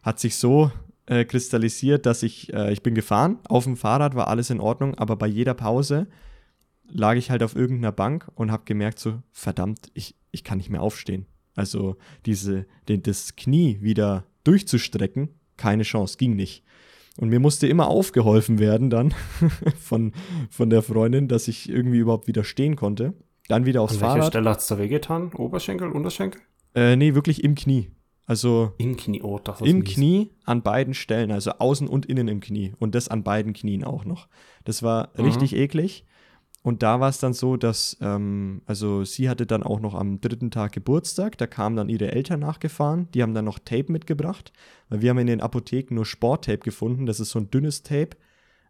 [0.02, 0.70] hat sich so
[1.06, 4.94] äh, kristallisiert, dass ich, äh, ich bin gefahren, auf dem Fahrrad war alles in Ordnung,
[4.96, 6.06] aber bei jeder Pause
[6.88, 10.70] lag ich halt auf irgendeiner Bank und habe gemerkt, so, verdammt, ich, ich kann nicht
[10.70, 11.26] mehr aufstehen.
[11.54, 16.64] Also diese, den, das Knie wieder durchzustrecken, keine Chance, ging nicht.
[17.18, 19.14] Und mir musste immer aufgeholfen werden dann
[19.80, 20.12] von,
[20.50, 23.12] von der Freundin, dass ich irgendwie überhaupt wieder stehen konnte.
[23.48, 24.14] Dann wieder aufs An Fahrrad.
[24.14, 25.32] An welcher Stelle hat es da wehgetan?
[25.34, 26.40] Oberschenkel, Unterschenkel?
[26.74, 27.90] Äh, nee, wirklich im Knie.
[28.26, 29.94] Also im Knie, oh, das ist im mies.
[29.94, 33.84] Knie an beiden Stellen, also außen und innen im Knie und das an beiden Knien
[33.84, 34.28] auch noch.
[34.64, 35.24] Das war mhm.
[35.24, 36.04] richtig eklig.
[36.62, 40.20] Und da war es dann so, dass, ähm, also sie hatte dann auch noch am
[40.20, 44.52] dritten Tag Geburtstag, da kamen dann ihre Eltern nachgefahren, die haben dann noch Tape mitgebracht,
[44.88, 48.10] weil wir haben in den Apotheken nur Sporttape gefunden, das ist so ein dünnes Tape,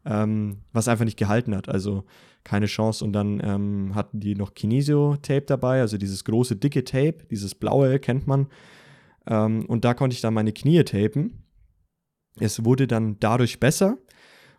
[0.07, 2.05] ähm, was einfach nicht gehalten hat, also
[2.45, 3.05] keine Chance.
[3.05, 7.99] Und dann ähm, hatten die noch Kinesio-Tape dabei, also dieses große, dicke Tape, dieses blaue
[7.99, 8.47] kennt man,
[9.27, 11.45] ähm, und da konnte ich dann meine Knie tapen.
[12.41, 13.99] Es wurde dann dadurch besser.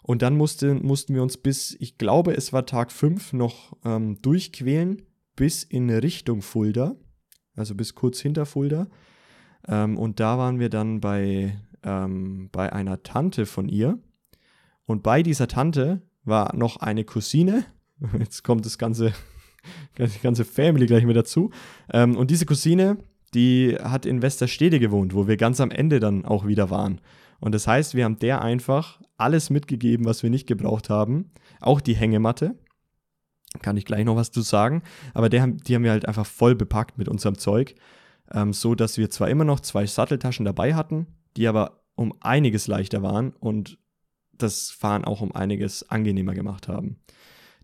[0.01, 4.21] Und dann musste, mussten wir uns bis, ich glaube, es war Tag 5 noch ähm,
[4.21, 5.03] durchquälen
[5.35, 6.95] bis in Richtung Fulda.
[7.55, 8.87] Also bis kurz hinter Fulda.
[9.67, 13.97] Ähm, und da waren wir dann bei, ähm, bei einer Tante von ihr.
[14.85, 17.65] Und bei dieser Tante war noch eine Cousine.
[18.19, 19.13] Jetzt kommt das ganze,
[20.21, 21.51] ganze Family gleich mit dazu.
[21.91, 22.97] Ähm, und diese Cousine
[23.33, 27.01] die hat in Westerstede gewohnt, wo wir ganz am Ende dann auch wieder waren.
[27.39, 31.31] Und das heißt, wir haben der einfach alles mitgegeben, was wir nicht gebraucht haben.
[31.59, 32.57] Auch die Hängematte.
[33.61, 34.81] Kann ich gleich noch was zu sagen.
[35.13, 37.75] Aber der, die haben wir halt einfach voll bepackt mit unserem Zeug.
[38.31, 42.67] Ähm, so dass wir zwar immer noch zwei Satteltaschen dabei hatten, die aber um einiges
[42.67, 43.77] leichter waren und
[44.31, 46.97] das Fahren auch um einiges angenehmer gemacht haben.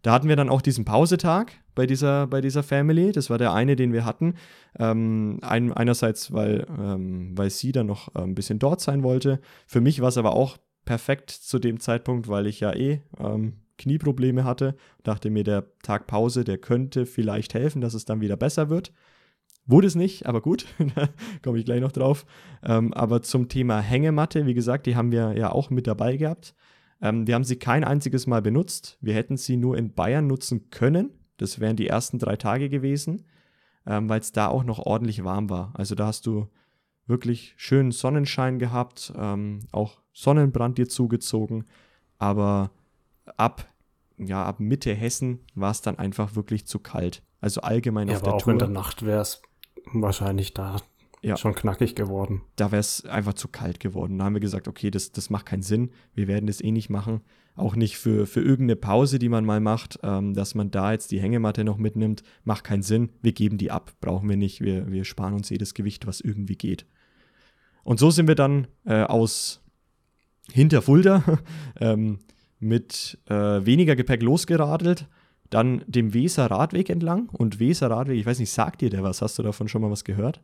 [0.02, 3.14] Da hatten wir dann auch diesen Pausetag bei dieser, bei dieser Family.
[3.14, 4.34] Das war der eine, den wir hatten.
[4.78, 9.40] Ähm, ein, einerseits, weil, ähm, weil sie dann noch äh, ein bisschen dort sein wollte.
[9.66, 13.62] Für mich war es aber auch perfekt zu dem Zeitpunkt, weil ich ja eh ähm,
[13.78, 14.76] Knieprobleme hatte.
[15.04, 18.92] Dachte mir, der Tag Pause, der könnte vielleicht helfen, dass es dann wieder besser wird.
[19.66, 20.66] Wurde es nicht, aber gut,
[21.44, 22.26] komme ich gleich noch drauf.
[22.62, 26.56] Ähm, aber zum Thema Hängematte, wie gesagt, die haben wir ja auch mit dabei gehabt.
[27.02, 28.98] Ähm, wir haben sie kein einziges Mal benutzt.
[29.00, 31.12] Wir hätten sie nur in Bayern nutzen können.
[31.42, 33.26] Das wären die ersten drei Tage gewesen,
[33.86, 35.72] ähm, weil es da auch noch ordentlich warm war.
[35.76, 36.48] Also da hast du
[37.08, 41.66] wirklich schönen Sonnenschein gehabt, ähm, auch Sonnenbrand dir zugezogen,
[42.18, 42.72] aber
[43.38, 43.68] ab,
[44.18, 47.24] ja, ab Mitte Hessen war es dann einfach wirklich zu kalt.
[47.42, 48.54] Also allgemein ja, auf aber der auch Tour.
[48.54, 49.42] in der Nacht wäre es
[49.94, 50.78] wahrscheinlich da
[51.22, 51.38] Ja.
[51.38, 52.42] schon knackig geworden.
[52.58, 54.18] da wäre es einfach zu kalt geworden.
[54.18, 55.92] Da haben wir gesagt, okay, das, das macht keinen Sinn.
[56.14, 57.22] Wir werden das eh nicht machen.
[57.60, 61.12] Auch nicht für, für irgendeine Pause, die man mal macht, ähm, dass man da jetzt
[61.12, 63.10] die Hängematte noch mitnimmt, macht keinen Sinn.
[63.22, 64.62] Wir geben die ab, brauchen wir nicht.
[64.62, 66.86] Wir, wir sparen uns jedes Gewicht, was irgendwie geht.
[67.84, 69.62] Und so sind wir dann äh, aus
[70.54, 71.24] Hinterfulda
[71.82, 72.20] ähm,
[72.60, 73.34] mit äh,
[73.66, 75.08] weniger Gepäck losgeradelt,
[75.50, 77.28] dann dem Weser Radweg entlang.
[77.28, 79.22] Und Weser Radweg, ich weiß nicht, sagt dir der was?
[79.22, 80.42] Hast du davon schon mal was gehört?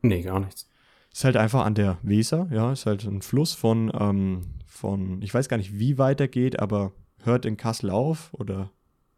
[0.00, 0.66] Nee, gar nichts.
[1.12, 5.32] Ist halt einfach an der Weser, ja, ist halt ein Fluss von, ähm, von, ich
[5.32, 6.92] weiß gar nicht, wie weit er geht, aber
[7.22, 8.70] hört in Kassel auf oder,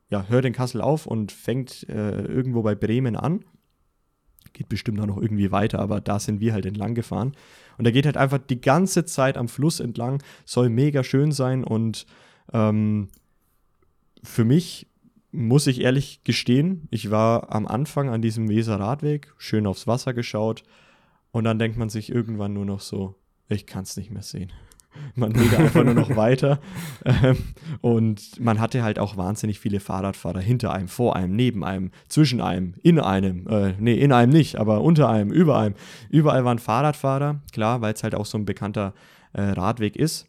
[0.08, 3.44] ja, hört in Kassel auf und fängt äh, irgendwo bei Bremen an.
[4.52, 7.32] Geht bestimmt auch noch irgendwie weiter, aber da sind wir halt entlang gefahren.
[7.76, 11.64] Und er geht halt einfach die ganze Zeit am Fluss entlang, soll mega schön sein
[11.64, 12.06] und
[12.52, 13.08] ähm,
[14.22, 14.86] für mich
[15.32, 20.12] muss ich ehrlich gestehen, ich war am Anfang an diesem Weser Radweg, schön aufs Wasser
[20.12, 20.64] geschaut
[21.32, 23.16] und dann denkt man sich irgendwann nur noch so,
[23.48, 24.52] ich kann es nicht mehr sehen.
[25.14, 26.60] Man will einfach nur noch weiter.
[27.02, 27.38] Ähm,
[27.80, 32.42] und man hatte halt auch wahnsinnig viele Fahrradfahrer hinter einem, vor einem, neben einem, zwischen
[32.42, 33.46] einem, in einem.
[33.48, 35.74] Äh, nee, in einem nicht, aber unter einem, über einem.
[36.10, 38.92] Überall waren Fahrradfahrer, klar, weil es halt auch so ein bekannter
[39.32, 40.28] äh, Radweg ist.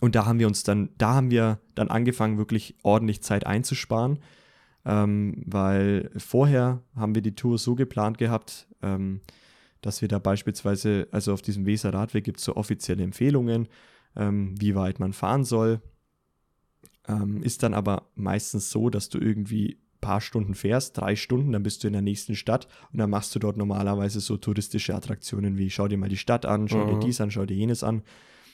[0.00, 4.18] Und da haben wir uns dann, da haben wir dann angefangen, wirklich ordentlich Zeit einzusparen.
[4.84, 9.20] Ähm, weil vorher haben wir die Tour so geplant gehabt, ähm,
[9.80, 13.68] dass wir da beispielsweise, also auf diesem Weser Radweg gibt es so offizielle Empfehlungen,
[14.16, 15.80] ähm, wie weit man fahren soll.
[17.08, 21.52] Ähm, ist dann aber meistens so, dass du irgendwie ein paar Stunden fährst, drei Stunden,
[21.52, 24.94] dann bist du in der nächsten Stadt und dann machst du dort normalerweise so touristische
[24.94, 27.00] Attraktionen wie schau dir mal die Stadt an, schau dir Mhm.
[27.00, 28.02] dies an, schau dir jenes an.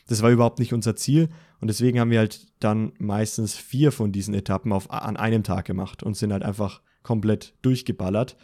[0.09, 1.29] Das war überhaupt nicht unser Ziel
[1.61, 5.65] und deswegen haben wir halt dann meistens vier von diesen Etappen auf, an einem Tag
[5.65, 8.37] gemacht und sind halt einfach komplett durchgeballert.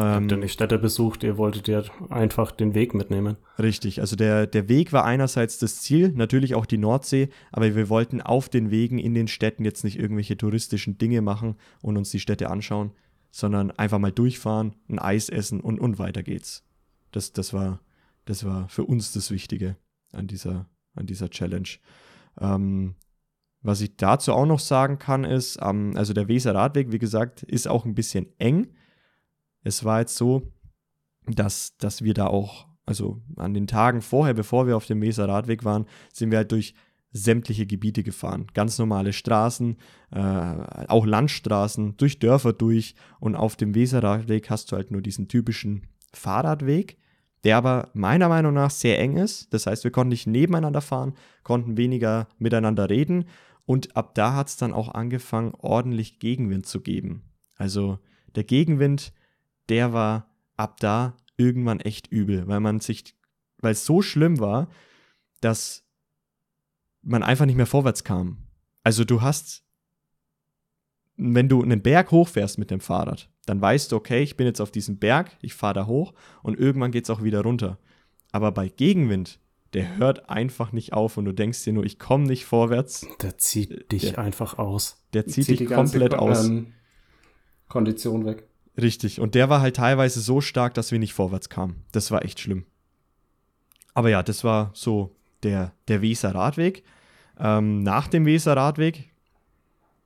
[0.00, 3.36] Habt ihr nicht Städte besucht, ihr wolltet ja einfach den Weg mitnehmen.
[3.58, 7.88] Richtig, also der, der Weg war einerseits das Ziel, natürlich auch die Nordsee, aber wir
[7.88, 12.10] wollten auf den Wegen in den Städten jetzt nicht irgendwelche touristischen Dinge machen und uns
[12.10, 12.92] die Städte anschauen,
[13.30, 16.64] sondern einfach mal durchfahren, ein Eis essen und, und weiter geht's.
[17.12, 17.80] Das, das, war,
[18.26, 19.76] das war für uns das Wichtige
[20.12, 21.68] an dieser, an dieser Challenge.
[22.38, 22.96] Ähm,
[23.62, 27.42] was ich dazu auch noch sagen kann, ist, ähm, also der Weser Radweg, wie gesagt,
[27.42, 28.68] ist auch ein bisschen eng.
[29.66, 30.52] Es war jetzt so,
[31.26, 35.28] dass, dass wir da auch, also an den Tagen vorher, bevor wir auf dem Weser
[35.28, 36.74] Radweg waren, sind wir halt durch
[37.10, 38.46] sämtliche Gebiete gefahren.
[38.54, 39.76] Ganz normale Straßen,
[40.12, 42.94] äh, auch Landstraßen, durch Dörfer durch.
[43.18, 46.96] Und auf dem Weser Radweg hast du halt nur diesen typischen Fahrradweg,
[47.42, 49.52] der aber meiner Meinung nach sehr eng ist.
[49.52, 53.24] Das heißt, wir konnten nicht nebeneinander fahren, konnten weniger miteinander reden.
[53.64, 57.24] Und ab da hat es dann auch angefangen, ordentlich Gegenwind zu geben.
[57.56, 57.98] Also
[58.36, 59.12] der Gegenwind,
[59.68, 63.14] der war ab da irgendwann echt übel, weil man sich,
[63.58, 64.68] weil es so schlimm war,
[65.40, 65.84] dass
[67.02, 68.38] man einfach nicht mehr vorwärts kam.
[68.82, 69.64] Also du hast,
[71.16, 74.60] wenn du einen Berg hochfährst mit dem Fahrrad, dann weißt du, okay, ich bin jetzt
[74.60, 77.78] auf diesem Berg, ich fahre da hoch und irgendwann geht es auch wieder runter.
[78.32, 79.40] Aber bei Gegenwind,
[79.72, 83.06] der hört einfach nicht auf und du denkst dir nur, ich komme nicht vorwärts.
[83.20, 85.04] Der zieht dich Der- einfach aus.
[85.12, 86.46] Der zieht, die dich ganze komplett Ko- aus.
[86.46, 86.72] ähm,
[87.68, 88.48] Kondition weg.
[88.80, 89.20] Richtig.
[89.20, 91.84] Und der war halt teilweise so stark, dass wir nicht vorwärts kamen.
[91.92, 92.66] Das war echt schlimm.
[93.94, 96.84] Aber ja, das war so der, der Weser Radweg.
[97.38, 99.10] Ähm, nach dem Weser Radweg,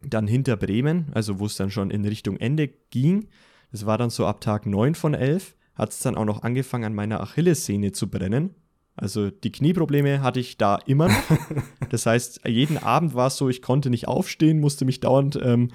[0.03, 3.29] dann hinter Bremen, also wo es dann schon in Richtung Ende ging,
[3.73, 6.85] das war dann so ab Tag 9 von 11, hat es dann auch noch angefangen,
[6.85, 8.55] an meiner Achillessehne zu brennen.
[8.97, 11.09] Also die Knieprobleme hatte ich da immer.
[11.91, 15.71] das heißt, jeden Abend war es so, ich konnte nicht aufstehen, musste mich dauernd ähm,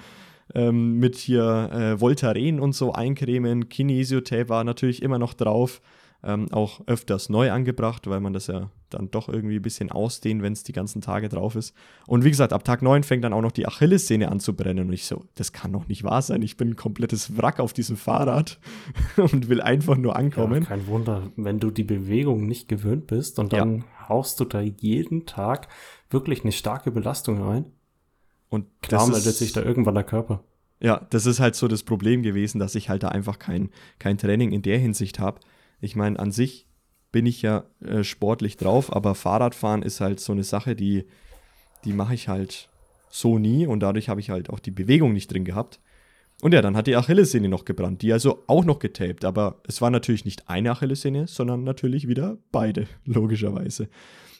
[0.54, 3.68] ähm, mit hier äh, Voltaren und so eincremen.
[3.68, 5.80] Kinesiotape war natürlich immer noch drauf.
[6.24, 10.42] Ähm, auch öfters neu angebracht, weil man das ja dann doch irgendwie ein bisschen ausdehnt,
[10.42, 11.74] wenn es die ganzen Tage drauf ist.
[12.06, 14.88] Und wie gesagt, ab Tag 9 fängt dann auch noch die Achillessehne an zu brennen.
[14.88, 16.42] Und ich so, das kann doch nicht wahr sein.
[16.42, 18.58] Ich bin ein komplettes Wrack auf diesem Fahrrad
[19.18, 20.64] und will einfach nur Ja, ankommen.
[20.64, 25.26] kein Wunder, wenn du die Bewegung nicht gewöhnt bist und dann haust du da jeden
[25.26, 25.68] Tag
[26.10, 27.66] wirklich eine starke Belastung rein.
[28.48, 30.42] Und Klar meldet sich da irgendwann der Körper.
[30.80, 34.18] Ja, das ist halt so das Problem gewesen, dass ich halt da einfach kein, kein
[34.18, 35.40] Training in der Hinsicht habe.
[35.80, 36.66] Ich meine, an sich
[37.12, 41.06] bin ich ja äh, sportlich drauf, aber Fahrradfahren ist halt so eine Sache, die,
[41.84, 42.68] die mache ich halt
[43.08, 45.80] so nie und dadurch habe ich halt auch die Bewegung nicht drin gehabt.
[46.42, 49.24] Und ja, dann hat die Achillessehne noch gebrannt, die also auch noch getaped.
[49.24, 53.88] Aber es war natürlich nicht eine Achillessehne, sondern natürlich wieder beide, logischerweise.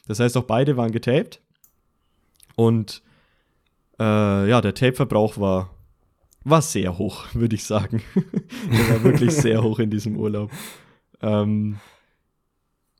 [0.07, 1.41] Das heißt, auch beide waren getaped.
[2.55, 3.01] Und
[3.99, 5.71] äh, ja, der Tape-Verbrauch war,
[6.43, 8.01] war sehr hoch, würde ich sagen.
[8.15, 10.51] der war wirklich sehr hoch in diesem Urlaub.
[11.21, 11.77] Ähm,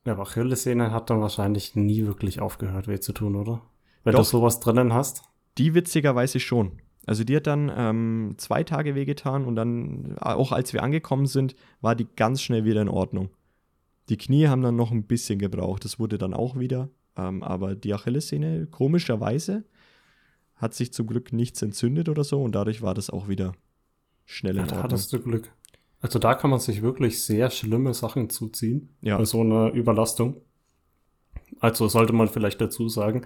[0.04, 3.62] ja, aber Achillessehne hat dann wahrscheinlich nie wirklich aufgehört, weh zu tun, oder?
[4.04, 4.20] Wenn Doch.
[4.20, 5.22] du sowas drinnen hast.
[5.58, 6.80] Die witzigerweise schon.
[7.06, 11.56] Also die hat dann ähm, zwei Tage wehgetan und dann, auch als wir angekommen sind,
[11.80, 13.30] war die ganz schnell wieder in Ordnung.
[14.08, 15.84] Die Knie haben dann noch ein bisschen gebraucht.
[15.84, 16.90] Das wurde dann auch wieder.
[17.16, 19.64] Ähm, aber die Achillessehne, komischerweise,
[20.58, 23.52] hat sich zum Glück nichts entzündet oder so und dadurch war das auch wieder
[24.26, 24.78] schnell in Ja, Ordnung.
[24.78, 25.50] da hattest du Glück.
[26.00, 28.90] Also da kann man sich wirklich sehr schlimme Sachen zuziehen.
[29.00, 29.16] Ja.
[29.18, 30.40] Bei so einer Überlastung.
[31.60, 33.24] Also sollte man vielleicht dazu sagen,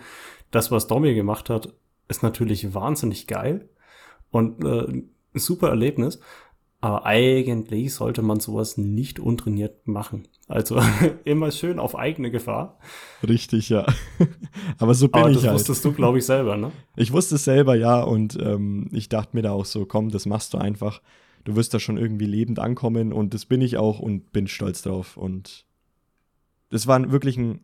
[0.51, 1.75] das, was Domi gemacht hat,
[2.09, 3.69] ist natürlich wahnsinnig geil
[4.31, 6.21] und äh, ein super Erlebnis.
[6.81, 10.27] Aber eigentlich sollte man sowas nicht untrainiert machen.
[10.53, 10.79] Also
[11.25, 12.79] immer schön auf eigene Gefahr.
[13.27, 13.87] Richtig, ja.
[14.79, 15.55] aber so bin Aber ich das halt.
[15.55, 16.73] wusstest du, glaube ich, selber, ne?
[16.97, 20.27] Ich wusste es selber, ja, und ähm, ich dachte mir da auch so, komm, das
[20.27, 21.01] machst du einfach.
[21.45, 24.83] Du wirst da schon irgendwie lebend ankommen und das bin ich auch und bin stolz
[24.83, 25.17] drauf.
[25.17, 25.65] Und
[26.69, 27.61] das war wirklich ein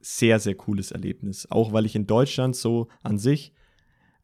[0.00, 1.50] sehr, sehr cooles Erlebnis.
[1.50, 3.52] Auch weil ich in Deutschland so an sich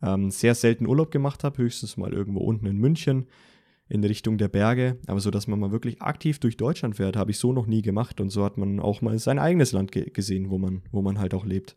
[0.00, 3.26] ähm, sehr selten Urlaub gemacht habe, höchstens mal irgendwo unten in München
[3.88, 4.98] in Richtung der Berge.
[5.06, 7.82] Aber so, dass man mal wirklich aktiv durch Deutschland fährt, habe ich so noch nie
[7.82, 8.20] gemacht.
[8.20, 11.18] Und so hat man auch mal sein eigenes Land ge gesehen, wo man, wo man
[11.18, 11.76] halt auch lebt.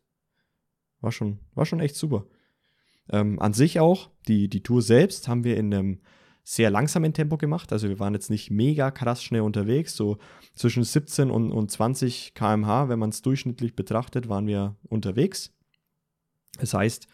[1.01, 2.25] War schon, war schon echt super.
[3.11, 5.99] Ähm, an sich auch, die, die Tour selbst haben wir in einem
[6.43, 7.71] sehr langsamen Tempo gemacht.
[7.71, 9.95] Also wir waren jetzt nicht mega krass schnell unterwegs.
[9.95, 10.17] So
[10.53, 15.53] zwischen 17 und, und 20 km/h, wenn man es durchschnittlich betrachtet, waren wir unterwegs.
[16.59, 17.07] Das heißt,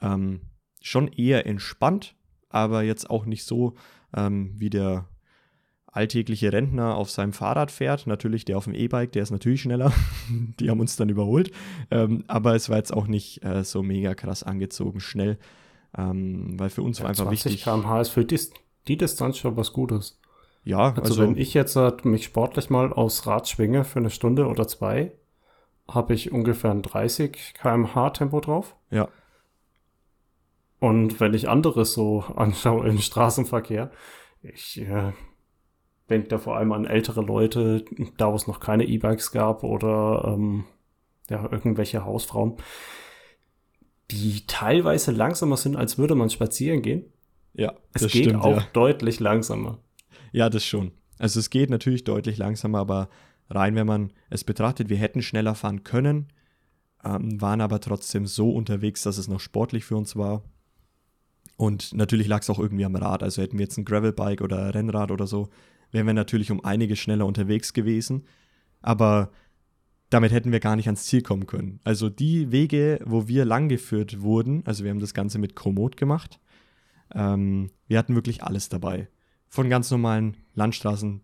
[0.00, 0.42] ähm,
[0.80, 2.14] schon eher entspannt,
[2.48, 3.74] aber jetzt auch nicht so,
[4.16, 5.06] ähm, wie der
[5.86, 8.06] alltägliche Rentner auf seinem Fahrrad fährt.
[8.06, 9.92] Natürlich der auf dem E-Bike, der ist natürlich schneller.
[10.60, 11.50] Die haben uns dann überholt.
[11.90, 15.38] Ähm, aber es war jetzt auch nicht äh, so mega krass angezogen, schnell.
[15.96, 17.64] Ähm, weil für uns war einfach 20 wichtig.
[17.64, 18.38] km/h ist für die,
[18.86, 20.20] die Distanz schon was Gutes.
[20.62, 24.10] Ja, Also, also, wenn ich jetzt äh, mich sportlich mal aufs Rad schwinge für eine
[24.10, 25.12] Stunde oder zwei,
[25.88, 28.76] habe ich ungefähr ein 30 km/h Tempo drauf.
[28.90, 29.08] ja,
[30.80, 33.90] Und wenn ich anderes so anschaue im Straßenverkehr,
[34.42, 35.12] ich äh,
[36.08, 37.84] denke da vor allem an ältere Leute,
[38.16, 40.64] da wo es noch keine E-Bikes gab oder ähm,
[41.28, 42.56] ja, irgendwelche Hausfrauen,
[44.10, 47.04] die teilweise langsamer sind, als würde man spazieren gehen.
[47.54, 48.66] ja, Es das geht stimmt, auch ja.
[48.72, 49.78] deutlich langsamer.
[50.32, 50.92] Ja, das schon.
[51.18, 53.08] Also es geht natürlich deutlich langsamer, aber
[53.50, 56.28] rein, wenn man es betrachtet, wir hätten schneller fahren können,
[57.04, 60.42] ähm, waren aber trotzdem so unterwegs, dass es noch sportlich für uns war.
[61.60, 63.22] Und natürlich lag es auch irgendwie am Rad.
[63.22, 65.50] Also hätten wir jetzt ein Gravelbike oder Rennrad oder so,
[65.90, 68.24] wären wir natürlich um einiges schneller unterwegs gewesen.
[68.80, 69.30] Aber
[70.08, 71.78] damit hätten wir gar nicht ans Ziel kommen können.
[71.84, 76.40] Also die Wege, wo wir langgeführt wurden, also wir haben das Ganze mit Komoot gemacht,
[77.14, 79.08] ähm, wir hatten wirklich alles dabei.
[79.46, 81.20] Von ganz normalen Landstraßen,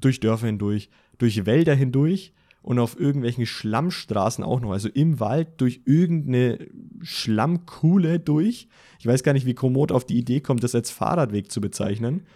[0.00, 4.70] durch Dörfer hindurch, durch Wälder hindurch und auf irgendwelchen Schlammstraßen auch noch.
[4.72, 6.68] Also im Wald durch irgendeine
[7.00, 8.68] Schlammkuhle durch.
[8.98, 12.26] Ich weiß gar nicht, wie Komoot auf die Idee kommt, das als Fahrradweg zu bezeichnen.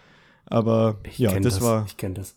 [0.45, 2.35] Aber Ich ja, kenn das, war, Ich kenne das.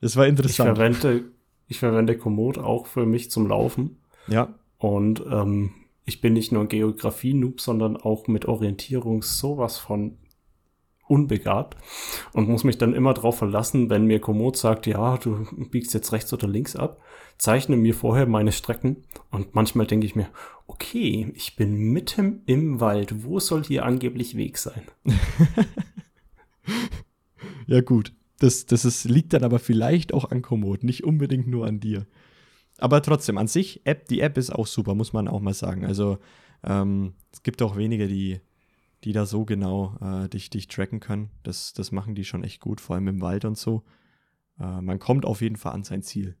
[0.00, 0.76] das war Ich interessant.
[0.76, 1.24] verwende,
[1.66, 3.98] ich verwende Komoot auch für mich zum Laufen.
[4.28, 5.70] Ja, Und ähm,
[6.04, 10.18] ich bin nicht nur ein Geografie-Noob, sondern auch mit Orientierung sowas von
[11.08, 11.76] unbegabt
[12.32, 16.12] und muss mich dann immer darauf verlassen, wenn mir Komoot sagt, ja, du biegst jetzt
[16.12, 17.00] rechts oder links ab,
[17.38, 20.28] zeichne mir vorher meine Strecken und manchmal denke ich mir,
[20.66, 24.82] okay, ich bin mitten im Wald, wo soll hier angeblich Weg sein?
[27.68, 28.14] Ja, gut.
[28.38, 32.06] Das, das ist, liegt dann aber vielleicht auch an Komoot, nicht unbedingt nur an dir.
[32.78, 35.84] Aber trotzdem, an sich, App, die App ist auch super, muss man auch mal sagen.
[35.84, 36.18] Also,
[36.64, 38.40] ähm, es gibt auch wenige, die,
[39.04, 41.30] die da so genau äh, dich, dich tracken können.
[41.42, 43.84] Das, das machen die schon echt gut, vor allem im Wald und so.
[44.58, 46.36] Äh, man kommt auf jeden Fall an sein Ziel.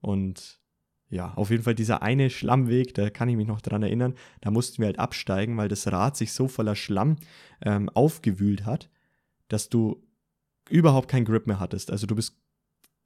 [0.00, 0.60] Und
[1.08, 4.50] ja, auf jeden Fall dieser eine Schlammweg, da kann ich mich noch dran erinnern, da
[4.50, 7.16] mussten wir halt absteigen, weil das Rad sich so voller Schlamm
[7.60, 8.88] ähm, aufgewühlt hat,
[9.48, 10.02] dass du
[10.70, 11.90] überhaupt keinen Grip mehr hattest.
[11.90, 12.40] Also du bist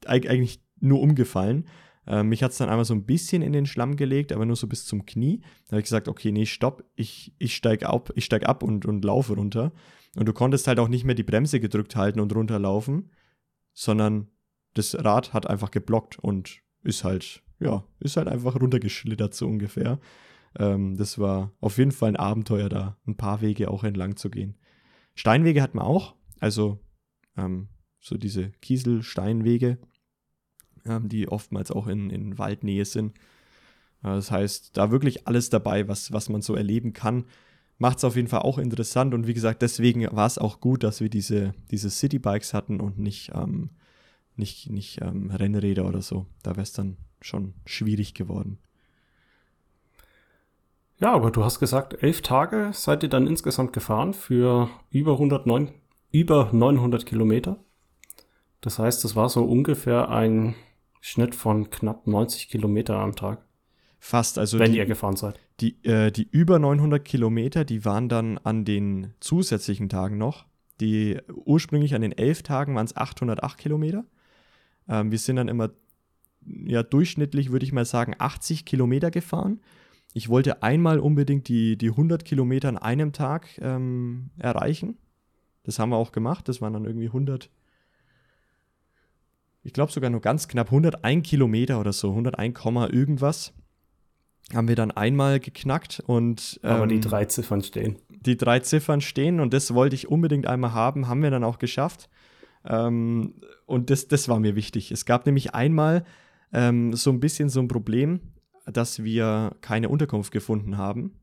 [0.05, 1.66] eig eigentlich nur umgefallen.
[2.07, 4.57] Ähm, mich hat es dann einmal so ein bisschen in den Schlamm gelegt, aber nur
[4.57, 5.40] so bis zum Knie.
[5.66, 8.87] Da habe ich gesagt, okay, nee, stopp, ich, ich steige ab, ich steig ab und,
[8.87, 9.73] und laufe runter.
[10.16, 13.11] Und du konntest halt auch nicht mehr die Bremse gedrückt halten und runterlaufen,
[13.73, 14.29] sondern
[14.75, 19.99] das Rad hat einfach geblockt und ist halt, ja, ist halt einfach runtergeschlittert so ungefähr.
[20.59, 24.31] Ähm, das war auf jeden Fall ein Abenteuer da, ein paar Wege auch entlang zu
[24.31, 24.57] gehen.
[25.14, 26.79] Steinwege hatten wir auch, also
[27.37, 29.79] ähm, so diese Kieselsteinwege,
[30.88, 33.16] ähm, die oftmals auch in, in Waldnähe sind.
[34.03, 37.25] Äh, das heißt, da wirklich alles dabei, was, was man so erleben kann.
[37.79, 40.83] Macht es auf jeden Fall auch interessant und wie gesagt, deswegen war es auch gut,
[40.83, 43.70] dass wir diese, diese Citybikes hatten und nicht, ähm,
[44.35, 46.27] nicht, nicht ähm, Rennräder oder so.
[46.42, 48.59] Da wäre es dann schon schwierig geworden.
[50.99, 55.68] Ja, aber du hast gesagt, elf Tage seid ihr dann insgesamt gefahren für über 109,
[56.11, 57.59] über 900 Kilometer.
[58.62, 60.55] Das heißt, das war so ungefähr ein
[61.07, 63.47] Schnitt von knapp 90 Kilometer am Tag.
[64.01, 65.38] Fast, also wenn die, ihr gefahren seid.
[65.61, 70.47] Die, äh, die über 900 Kilometer, die waren dann an den zusätzlichen Tagen noch.
[70.81, 74.05] Die ursprünglich an den elf Tagen waren es 808 Kilometer.
[74.88, 75.71] Ähm, wir sind dann immer,
[76.45, 79.61] ja, durchschnittlich würde ich mal sagen, 80 Kilometer gefahren.
[80.12, 84.99] Ich wollte einmal unbedingt die, die 100 Kilometer an einem Tag ähm, erreichen.
[85.62, 86.49] Das haben wir auch gemacht.
[86.49, 87.49] Das waren dann irgendwie 100,
[89.66, 92.61] ich glaube sogar nur ganz knapp 101 Kilometer oder so, 101,
[92.92, 93.52] irgendwas.
[94.55, 96.61] Haben wir dann einmal geknackt und.
[96.62, 97.96] Ähm, Aber die ähm, drei Ziffern stehen.
[98.09, 101.59] Die drei Ziffern stehen und das wollte ich unbedingt einmal haben, haben wir dann auch
[101.59, 102.09] geschafft.
[102.64, 103.35] Ähm,
[103.66, 104.92] und das, das war mir wichtig.
[104.92, 106.05] Es gab nämlich einmal
[106.52, 108.20] ähm, so ein bisschen so ein Problem,
[108.66, 111.18] dass wir keine Unterkunft gefunden haben.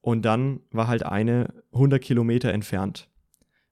[0.00, 3.10] Und dann war halt eine 100 Kilometer entfernt.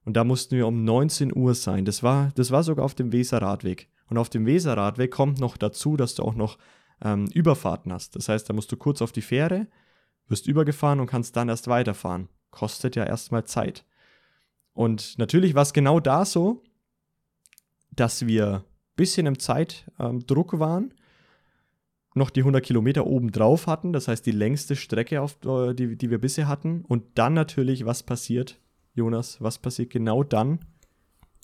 [0.06, 1.84] Und da mussten wir um 19 Uhr sein.
[1.84, 3.90] Das war, das war sogar auf dem Weserradweg.
[4.08, 6.58] Und auf dem Weserradweg kommt noch dazu, dass du auch noch
[7.02, 8.14] ähm, Überfahrten hast.
[8.14, 9.66] Das heißt, da musst du kurz auf die Fähre,
[10.28, 12.28] wirst übergefahren und kannst dann erst weiterfahren.
[12.52, 13.84] Kostet ja erstmal Zeit.
[14.74, 16.62] Und natürlich war es genau da so,
[17.90, 18.62] dass wir ein
[18.94, 20.94] bisschen im Zeitdruck ähm, waren,
[22.14, 25.96] noch die 100 Kilometer oben drauf hatten, das heißt die längste Strecke, auf, äh, die,
[25.96, 26.84] die wir bisher hatten.
[26.86, 28.60] Und dann natürlich, was passiert?
[28.96, 30.60] Jonas, was passiert genau dann?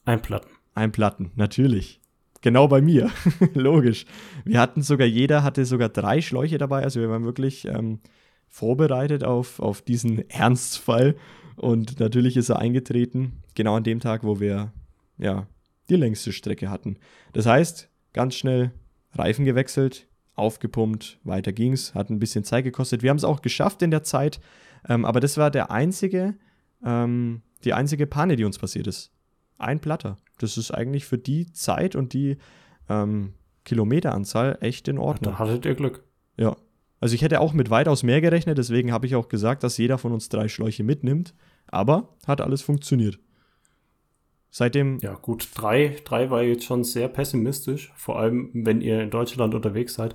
[0.06, 0.50] Einplatten.
[0.74, 2.00] Einplatten, natürlich.
[2.40, 3.10] Genau bei mir.
[3.54, 4.06] Logisch.
[4.44, 6.82] Wir hatten sogar, jeder hatte sogar drei Schläuche dabei.
[6.82, 8.00] Also wir waren wirklich ähm,
[8.48, 11.14] vorbereitet auf, auf diesen Ernstfall.
[11.56, 14.72] Und natürlich ist er eingetreten, genau an dem Tag, wo wir
[15.18, 15.46] ja
[15.90, 16.96] die längste Strecke hatten.
[17.34, 18.72] Das heißt, ganz schnell
[19.12, 23.02] Reifen gewechselt, aufgepumpt, weiter ging's, hat ein bisschen Zeit gekostet.
[23.02, 24.40] Wir haben es auch geschafft in der Zeit,
[24.88, 26.34] ähm, aber das war der einzige
[26.84, 29.12] ähm, die einzige Panne, die uns passiert ist.
[29.58, 30.16] Ein Platter.
[30.38, 32.38] Das ist eigentlich für die Zeit und die
[32.88, 35.34] ähm, Kilometeranzahl echt in Ordnung.
[35.34, 36.04] Da hattet ihr Glück.
[36.36, 36.56] Ja.
[37.00, 39.98] Also ich hätte auch mit weitaus mehr gerechnet, deswegen habe ich auch gesagt, dass jeder
[39.98, 41.34] von uns drei Schläuche mitnimmt.
[41.66, 43.18] Aber hat alles funktioniert.
[44.50, 44.98] Seitdem.
[44.98, 49.54] Ja, gut, drei, drei war jetzt schon sehr pessimistisch, vor allem wenn ihr in Deutschland
[49.54, 50.14] unterwegs seid.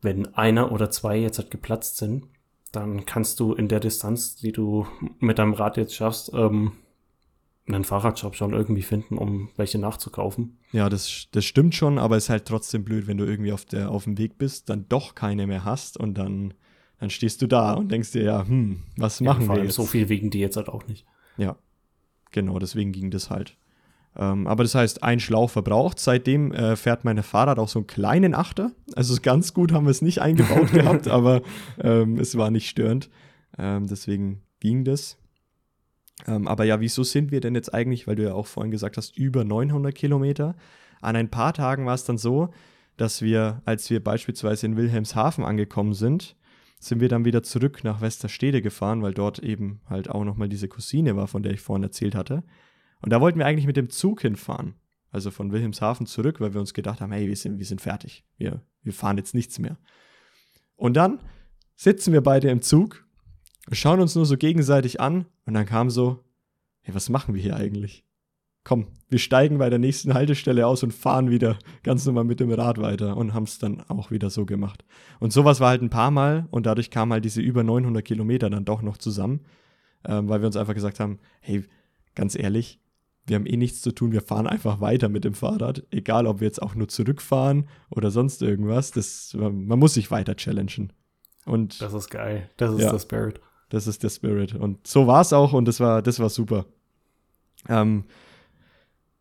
[0.00, 2.28] Wenn einer oder zwei jetzt halt geplatzt sind,
[2.76, 4.86] dann kannst du in der Distanz, die du
[5.18, 6.72] mit deinem Rad jetzt schaffst, ähm,
[7.66, 10.58] einen Fahrradshop schon irgendwie finden, um welche nachzukaufen.
[10.72, 13.64] Ja, das, das stimmt schon, aber es ist halt trotzdem blöd, wenn du irgendwie auf,
[13.64, 16.54] der, auf dem Weg bist, dann doch keine mehr hast und dann,
[17.00, 19.66] dann stehst du da und denkst dir, ja, hm, was machen ja, vor wir allem
[19.66, 19.74] jetzt?
[19.74, 21.04] So viel wegen die jetzt halt auch nicht.
[21.38, 21.56] Ja,
[22.30, 23.56] genau, deswegen ging das halt.
[24.18, 25.98] Ähm, aber das heißt, ein Schlauch verbraucht.
[25.98, 28.72] Seitdem äh, fährt mein Fahrrad auch so einen kleinen Achter.
[28.94, 31.42] Also ganz gut haben wir es nicht eingebaut gehabt, aber
[31.82, 33.10] ähm, es war nicht störend.
[33.58, 35.18] Ähm, deswegen ging das.
[36.26, 38.96] Ähm, aber ja, wieso sind wir denn jetzt eigentlich, weil du ja auch vorhin gesagt
[38.96, 40.56] hast, über 900 Kilometer?
[41.02, 42.50] An ein paar Tagen war es dann so,
[42.96, 46.36] dass wir, als wir beispielsweise in Wilhelmshaven angekommen sind,
[46.78, 50.68] sind wir dann wieder zurück nach Westerstede gefahren, weil dort eben halt auch nochmal diese
[50.68, 52.42] Cousine war, von der ich vorhin erzählt hatte.
[53.02, 54.74] Und da wollten wir eigentlich mit dem Zug hinfahren.
[55.10, 58.24] Also von Wilhelmshaven zurück, weil wir uns gedacht haben, hey, wir sind, wir sind fertig.
[58.36, 59.78] Wir, wir fahren jetzt nichts mehr.
[60.76, 61.20] Und dann
[61.74, 63.06] sitzen wir beide im Zug,
[63.72, 66.24] schauen uns nur so gegenseitig an und dann kam so,
[66.82, 68.04] hey, was machen wir hier eigentlich?
[68.64, 72.50] Komm, wir steigen bei der nächsten Haltestelle aus und fahren wieder ganz normal mit dem
[72.50, 74.84] Rad weiter und haben es dann auch wieder so gemacht.
[75.20, 78.50] Und sowas war halt ein paar Mal und dadurch kamen halt diese über 900 Kilometer
[78.50, 79.40] dann doch noch zusammen,
[80.04, 81.64] ähm, weil wir uns einfach gesagt haben, hey,
[82.16, 82.80] ganz ehrlich,
[83.26, 86.40] wir haben eh nichts zu tun, wir fahren einfach weiter mit dem Fahrrad, egal ob
[86.40, 88.92] wir jetzt auch nur zurückfahren oder sonst irgendwas.
[88.92, 90.92] Das, man muss sich weiter challengen.
[91.44, 92.50] Und das ist geil.
[92.56, 93.40] Das ist ja, der Spirit.
[93.68, 94.54] Das ist der Spirit.
[94.54, 96.66] Und so war es auch und das war, das war super.
[97.68, 98.04] Ähm,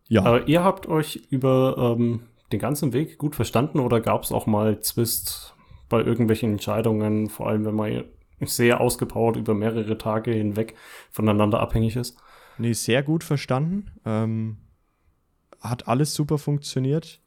[0.08, 0.24] ja.
[0.24, 4.46] Aber ihr habt euch über ähm, den ganzen Weg gut verstanden oder gab es auch
[4.46, 5.56] mal Zwist
[5.90, 8.04] bei irgendwelchen Entscheidungen, vor allem wenn man
[8.42, 10.76] sehr ausgepowert über mehrere Tage hinweg
[11.12, 12.18] voneinander abhängig ist?
[12.58, 13.92] Nee, sehr gut verstanden.
[14.06, 14.58] Ähm,
[15.60, 17.22] hat alles super funktioniert.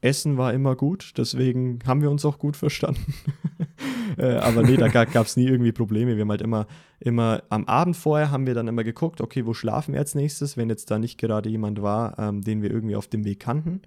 [0.00, 3.14] Essen war immer gut, deswegen haben wir uns auch gut verstanden.
[4.18, 6.16] äh, aber nee, da gab es nie irgendwie Probleme.
[6.16, 6.66] Wir haben halt immer,
[7.00, 10.58] immer am Abend vorher haben wir dann immer geguckt, okay, wo schlafen wir als nächstes,
[10.58, 13.80] wenn jetzt da nicht gerade jemand war, ähm, den wir irgendwie auf dem Weg kannten.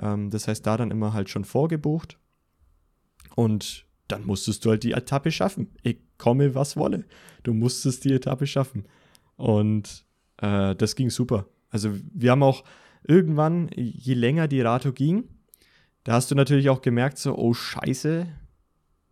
[0.00, 2.18] Ähm, das heißt, da dann immer halt schon vorgebucht.
[3.36, 5.68] Und dann musstest du halt die Etappe schaffen.
[5.82, 7.04] Ich komme, was wolle.
[7.42, 8.86] Du musstest die Etappe schaffen.
[9.36, 10.06] Und
[10.40, 11.46] äh, das ging super.
[11.70, 12.64] Also wir haben auch
[13.06, 15.24] irgendwann, je länger die Rato ging,
[16.04, 18.26] da hast du natürlich auch gemerkt, so, oh scheiße,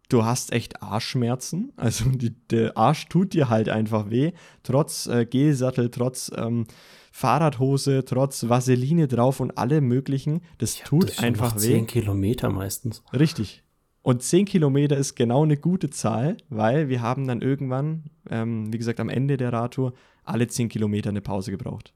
[0.09, 1.73] du hast echt Arschschmerzen.
[1.77, 4.33] Also die, der Arsch tut dir halt einfach weh.
[4.63, 6.67] Trotz äh, Gelsattel, trotz ähm,
[7.13, 10.41] Fahrradhose, trotz Vaseline drauf und alle möglichen.
[10.59, 11.73] Das tut das einfach weh.
[11.73, 13.03] 10 Kilometer meistens.
[13.13, 13.63] Richtig.
[14.03, 18.79] Und 10 Kilometer ist genau eine gute Zahl, weil wir haben dann irgendwann, ähm, wie
[18.79, 19.93] gesagt, am Ende der Radtour
[20.29, 21.93] alle 10 Kilometer eine Pause gebraucht.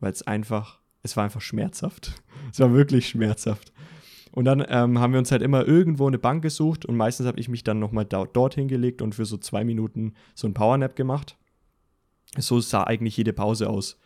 [0.00, 2.22] Weil es einfach, es war einfach schmerzhaft.
[2.52, 3.72] es war wirklich schmerzhaft.
[4.32, 7.38] Und dann ähm, haben wir uns halt immer irgendwo eine Bank gesucht und meistens habe
[7.38, 10.96] ich mich dann nochmal da, dort hingelegt und für so zwei Minuten so ein Powernap
[10.96, 11.38] gemacht.
[12.36, 13.96] So sah eigentlich jede Pause aus.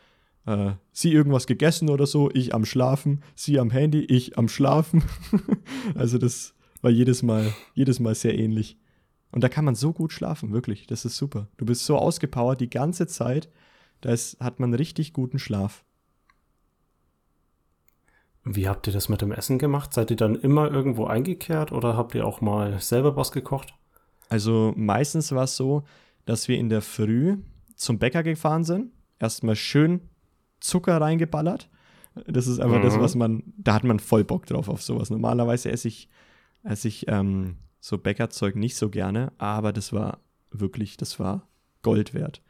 [0.44, 5.02] Äh, sie irgendwas gegessen oder so, ich am Schlafen, sie am Handy, ich am Schlafen.
[5.94, 8.78] also das war jedes Mal, jedes Mal sehr ähnlich.
[9.30, 10.86] Und da kann man so gut schlafen, wirklich.
[10.86, 11.48] Das ist super.
[11.56, 13.50] Du bist so ausgepowert die ganze Zeit.
[14.00, 15.84] Da ist, hat man richtig guten Schlaf.
[18.44, 19.92] Wie habt ihr das mit dem Essen gemacht?
[19.92, 23.74] Seid ihr dann immer irgendwo eingekehrt oder habt ihr auch mal selber was gekocht?
[24.28, 25.84] Also meistens war es so,
[26.24, 27.38] dass wir in der Früh
[27.74, 30.00] zum Bäcker gefahren sind, erstmal schön
[30.60, 31.68] Zucker reingeballert.
[32.26, 32.82] Das ist einfach mhm.
[32.82, 35.10] das, was man, da hat man voll Bock drauf auf sowas.
[35.10, 36.08] Normalerweise esse ich,
[36.64, 40.18] esse ich ähm, so Bäckerzeug nicht so gerne, aber das war
[40.50, 41.46] wirklich, das war
[41.82, 42.42] Gold wert.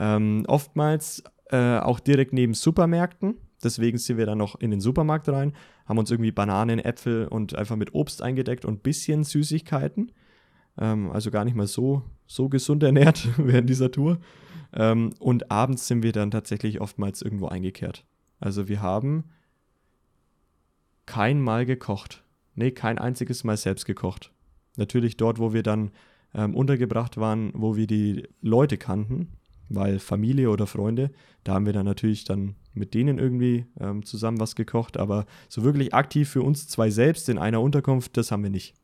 [0.00, 3.36] Ähm, oftmals äh, auch direkt neben Supermärkten.
[3.62, 5.52] Deswegen sind wir dann noch in den Supermarkt rein,
[5.84, 10.12] haben uns irgendwie Bananen, Äpfel und einfach mit Obst eingedeckt und ein bisschen Süßigkeiten.
[10.78, 14.18] Ähm, also gar nicht mal so, so gesund ernährt während dieser Tour.
[14.72, 18.06] Ähm, und abends sind wir dann tatsächlich oftmals irgendwo eingekehrt.
[18.38, 19.24] Also wir haben
[21.04, 22.24] kein Mal gekocht.
[22.54, 24.32] Nee, kein einziges Mal selbst gekocht.
[24.78, 25.90] Natürlich dort, wo wir dann
[26.34, 29.32] ähm, untergebracht waren, wo wir die Leute kannten,
[29.70, 31.10] weil Familie oder Freunde,
[31.44, 35.64] da haben wir dann natürlich dann mit denen irgendwie ähm, zusammen was gekocht, aber so
[35.64, 38.74] wirklich aktiv für uns zwei selbst in einer Unterkunft, das haben wir nicht.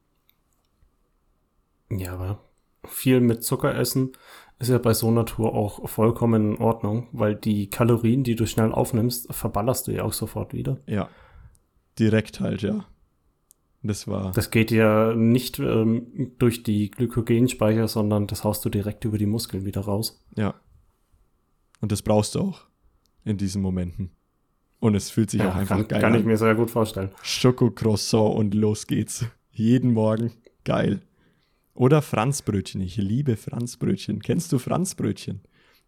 [1.90, 2.40] Ja, aber
[2.84, 4.12] viel mit Zucker essen
[4.58, 8.46] ist ja bei so einer Tour auch vollkommen in Ordnung, weil die Kalorien, die du
[8.46, 10.78] schnell aufnimmst, verballerst du ja auch sofort wieder.
[10.86, 11.10] Ja.
[11.98, 12.86] Direkt halt, ja.
[13.82, 14.32] Das war.
[14.32, 19.26] Das geht ja nicht ähm, durch die Glykogenspeicher, sondern das haust du direkt über die
[19.26, 20.24] Muskeln wieder raus.
[20.36, 20.54] Ja.
[21.86, 22.66] Und das brauchst du auch
[23.24, 24.10] in diesen Momenten.
[24.80, 26.10] Und es fühlt sich ja, auch einfach kann, geil an.
[26.10, 27.12] Kann ich mir sehr gut vorstellen.
[27.22, 29.24] Schokocroissant und los geht's.
[29.52, 30.32] Jeden Morgen.
[30.64, 31.02] Geil.
[31.74, 32.80] Oder Franzbrötchen.
[32.80, 34.20] Ich liebe Franzbrötchen.
[34.20, 35.42] Kennst du Franzbrötchen?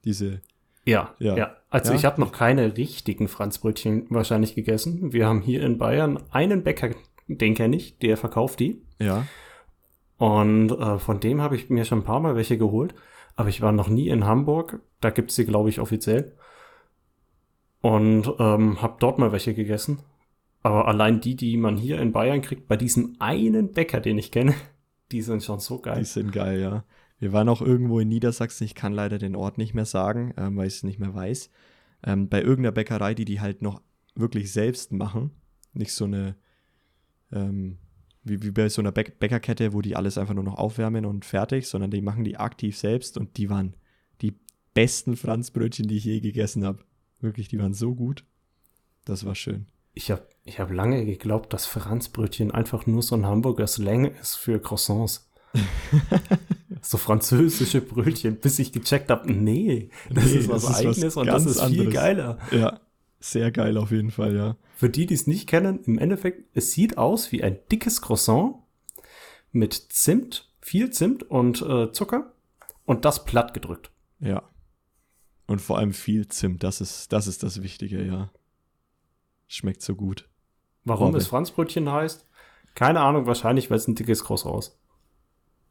[0.04, 0.40] Diese.
[0.84, 1.36] Ja, ja.
[1.36, 1.56] ja.
[1.68, 1.98] Also ja?
[1.98, 5.12] ich habe noch keine richtigen Franzbrötchen wahrscheinlich gegessen.
[5.12, 6.90] Wir haben hier in Bayern einen Bäcker,
[7.26, 8.84] den kenne ich, der verkauft die.
[9.00, 9.26] Ja.
[10.16, 12.94] Und äh, von dem habe ich mir schon ein paar Mal welche geholt.
[13.38, 14.80] Aber ich war noch nie in Hamburg.
[15.00, 16.32] Da gibt es sie, glaube ich, offiziell.
[17.80, 20.00] Und ähm, habe dort mal welche gegessen.
[20.64, 24.32] Aber allein die, die man hier in Bayern kriegt, bei diesem einen Bäcker, den ich
[24.32, 24.54] kenne,
[25.12, 26.00] die sind schon so geil.
[26.00, 26.84] Die sind geil, ja.
[27.20, 30.56] Wir waren auch irgendwo in Niedersachsen, ich kann leider den Ort nicht mehr sagen, ähm,
[30.56, 31.48] weil ich es nicht mehr weiß.
[32.04, 33.80] Ähm, bei irgendeiner Bäckerei, die die halt noch
[34.16, 35.30] wirklich selbst machen.
[35.74, 36.34] Nicht so eine,
[37.30, 37.78] ähm,
[38.28, 41.24] wie, wie bei so einer Bä Bäckerkette, wo die alles einfach nur noch aufwärmen und
[41.24, 43.74] fertig, sondern die machen die aktiv selbst und die waren
[44.20, 44.34] die
[44.74, 46.78] besten Franzbrötchen, die ich je gegessen habe.
[47.20, 48.24] Wirklich, die waren so gut.
[49.04, 49.66] Das war schön.
[49.94, 54.36] Ich habe ich hab lange geglaubt, dass Franzbrötchen einfach nur so ein Hamburger Slang ist
[54.36, 55.28] für Croissants.
[56.82, 61.16] so französische Brötchen, bis ich gecheckt habe, nee, das nee, ist was das eigenes was
[61.16, 61.84] und das ist anderes.
[61.84, 62.38] viel geiler.
[62.52, 62.80] Ja,
[63.18, 64.56] sehr geil auf jeden Fall, ja.
[64.78, 68.54] Für die, die es nicht kennen, im Endeffekt, es sieht aus wie ein dickes Croissant
[69.50, 72.32] mit Zimt, viel Zimt und äh, Zucker
[72.84, 73.90] und das platt gedrückt.
[74.20, 74.48] Ja.
[75.48, 78.30] Und vor allem viel Zimt, das ist das, ist das Wichtige, ja.
[79.48, 80.28] Schmeckt so gut.
[80.84, 82.24] Warum es Franzbrötchen heißt?
[82.76, 84.78] Keine Ahnung, wahrscheinlich, weil es ein dickes Croissant ist.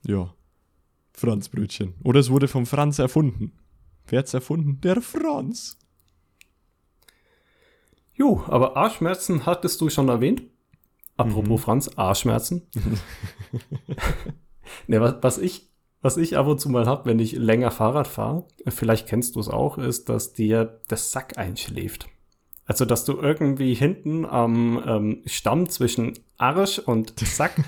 [0.05, 0.35] Ja.
[1.13, 1.93] Franzbrötchen.
[2.03, 3.53] Oder es wurde vom Franz erfunden.
[4.05, 4.81] Wer hat's erfunden?
[4.81, 5.79] Der Franz.
[8.17, 10.43] Jo, aber Arschschmerzen hattest du schon erwähnt.
[11.17, 11.63] Apropos mhm.
[11.63, 12.67] Franz, Arschschmerzen.
[14.87, 15.69] ne, was, was, ich,
[16.01, 19.39] was ich ab und zu mal habe, wenn ich länger Fahrrad fahre, vielleicht kennst du
[19.39, 22.09] es auch, ist, dass dir das Sack einschläft.
[22.65, 27.55] Also, dass du irgendwie hinten am ähm, Stamm zwischen Arsch und Sack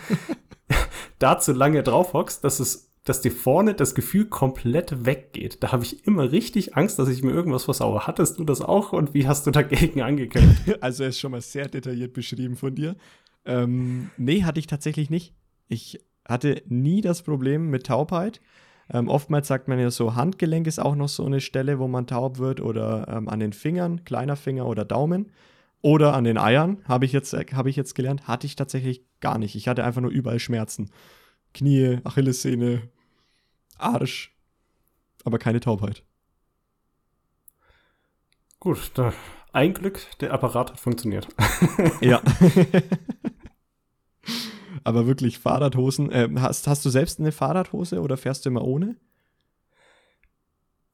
[1.19, 5.63] da zu lange drauf hockst, dass es dass dir vorne das Gefühl komplett weggeht.
[5.63, 8.05] Da habe ich immer richtig Angst, dass ich mir irgendwas versaue.
[8.05, 10.63] Hattest du das auch und wie hast du dagegen angekämpft?
[10.81, 12.95] Also er ist schon mal sehr detailliert beschrieben von dir.
[13.45, 15.33] Ähm, nee, hatte ich tatsächlich nicht.
[15.67, 18.41] Ich hatte nie das Problem mit Taubheit.
[18.91, 22.07] Ähm, oftmals sagt man ja so, Handgelenk ist auch noch so eine Stelle, wo man
[22.07, 25.31] taub wird oder ähm, an den Fingern, kleiner Finger oder Daumen.
[25.81, 29.37] Oder an den Eiern, habe ich, jetzt, hab ich jetzt gelernt, hatte ich tatsächlich gar
[29.37, 29.55] nicht.
[29.55, 30.89] Ich hatte einfach nur überall Schmerzen.
[31.53, 32.89] Knie, Achillessehne,
[33.77, 34.35] Arsch.
[35.23, 36.03] Aber keine Taubheit.
[38.59, 39.13] Gut, da,
[39.53, 41.27] ein Glück, der Apparat hat funktioniert.
[42.01, 42.21] ja.
[44.83, 46.11] Aber wirklich Fahrradhosen.
[46.11, 48.95] Äh, hast, hast du selbst eine Fahrradhose oder fährst du immer ohne?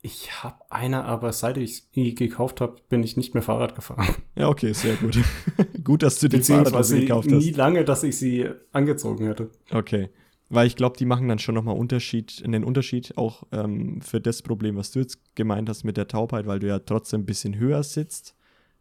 [0.01, 4.07] Ich habe eine, aber seit ich die gekauft habe, bin ich nicht mehr Fahrrad gefahren.
[4.35, 5.17] Ja, okay, sehr gut.
[5.83, 7.43] gut, dass du die Fahrradhose gekauft hast.
[7.43, 9.49] nie lange, dass ich sie angezogen hätte.
[9.71, 10.09] Okay.
[10.49, 14.43] Weil ich glaube, die machen dann schon nochmal Unterschied, einen Unterschied auch ähm, für das
[14.43, 17.57] Problem, was du jetzt gemeint hast mit der Taubheit, weil du ja trotzdem ein bisschen
[17.57, 18.35] höher sitzt,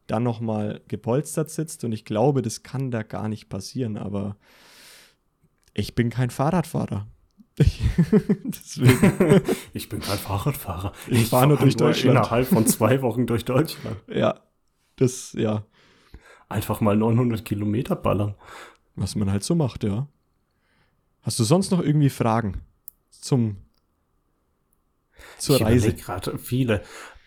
[0.06, 4.36] dann nochmal gepolstert sitzt und ich glaube, das kann da gar nicht passieren, aber
[5.72, 7.06] ich bin kein Fahrradfahrer.
[9.72, 10.92] Ich bin kein Fahrradfahrer.
[11.08, 12.18] Ich, ich fahre nur durch Deutschland.
[12.18, 13.96] Innerhalb von zwei Wochen durch Deutschland.
[14.08, 14.40] Ja,
[14.96, 15.64] das, ja.
[16.48, 18.34] Einfach mal 900 Kilometer ballern.
[18.94, 20.08] Was man halt so macht, ja.
[21.24, 22.60] Hast du sonst noch irgendwie Fragen
[23.10, 23.56] zum
[25.38, 25.94] zur ich Reise?
[25.94, 26.82] gerade viele.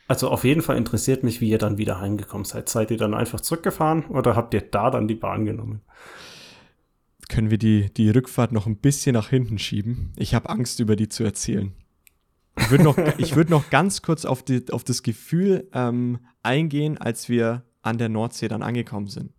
[0.08, 2.70] Also auf jeden Fall interessiert mich, wie ihr dann wieder heimgekommen seid.
[2.70, 5.82] Seid ihr dann einfach zurückgefahren oder habt ihr da dann die Bahn genommen?
[7.28, 10.14] Können wir die, die Rückfahrt noch ein bisschen nach hinten schieben?
[10.16, 11.74] Ich habe Angst, über die zu erzählen.
[12.58, 17.28] Ich würde noch, würd noch ganz kurz auf, die, auf das Gefühl ähm, eingehen, als
[17.28, 19.34] wir an der Nordsee dann angekommen sind.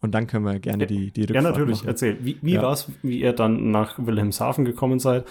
[0.00, 1.88] Und dann können wir gerne die, die Rückfahrt Ja, natürlich, machen.
[1.88, 2.18] erzähl.
[2.24, 2.62] Wie, wie ja.
[2.62, 5.26] war es, wie ihr dann nach Wilhelmshaven gekommen seid?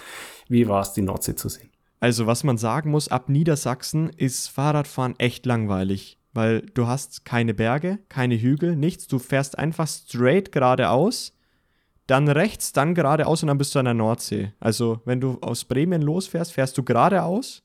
[0.48, 1.70] Wie war es, die Nordsee zu sehen?
[2.00, 7.54] Also, was man sagen muss, ab Niedersachsen ist Fahrradfahren echt langweilig, weil du hast keine
[7.54, 9.06] Berge, keine Hügel, nichts.
[9.06, 11.32] Du fährst einfach straight geradeaus,
[12.06, 14.52] dann rechts, dann geradeaus und dann bist du an der Nordsee.
[14.60, 17.62] Also, wenn du aus Bremen losfährst, fährst du geradeaus.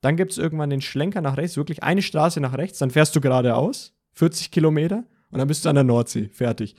[0.00, 3.14] Dann gibt es irgendwann den Schlenker nach rechts, wirklich eine Straße nach rechts, dann fährst
[3.14, 6.74] du geradeaus, 40 Kilometer und dann bist du an der Nordsee, fertig.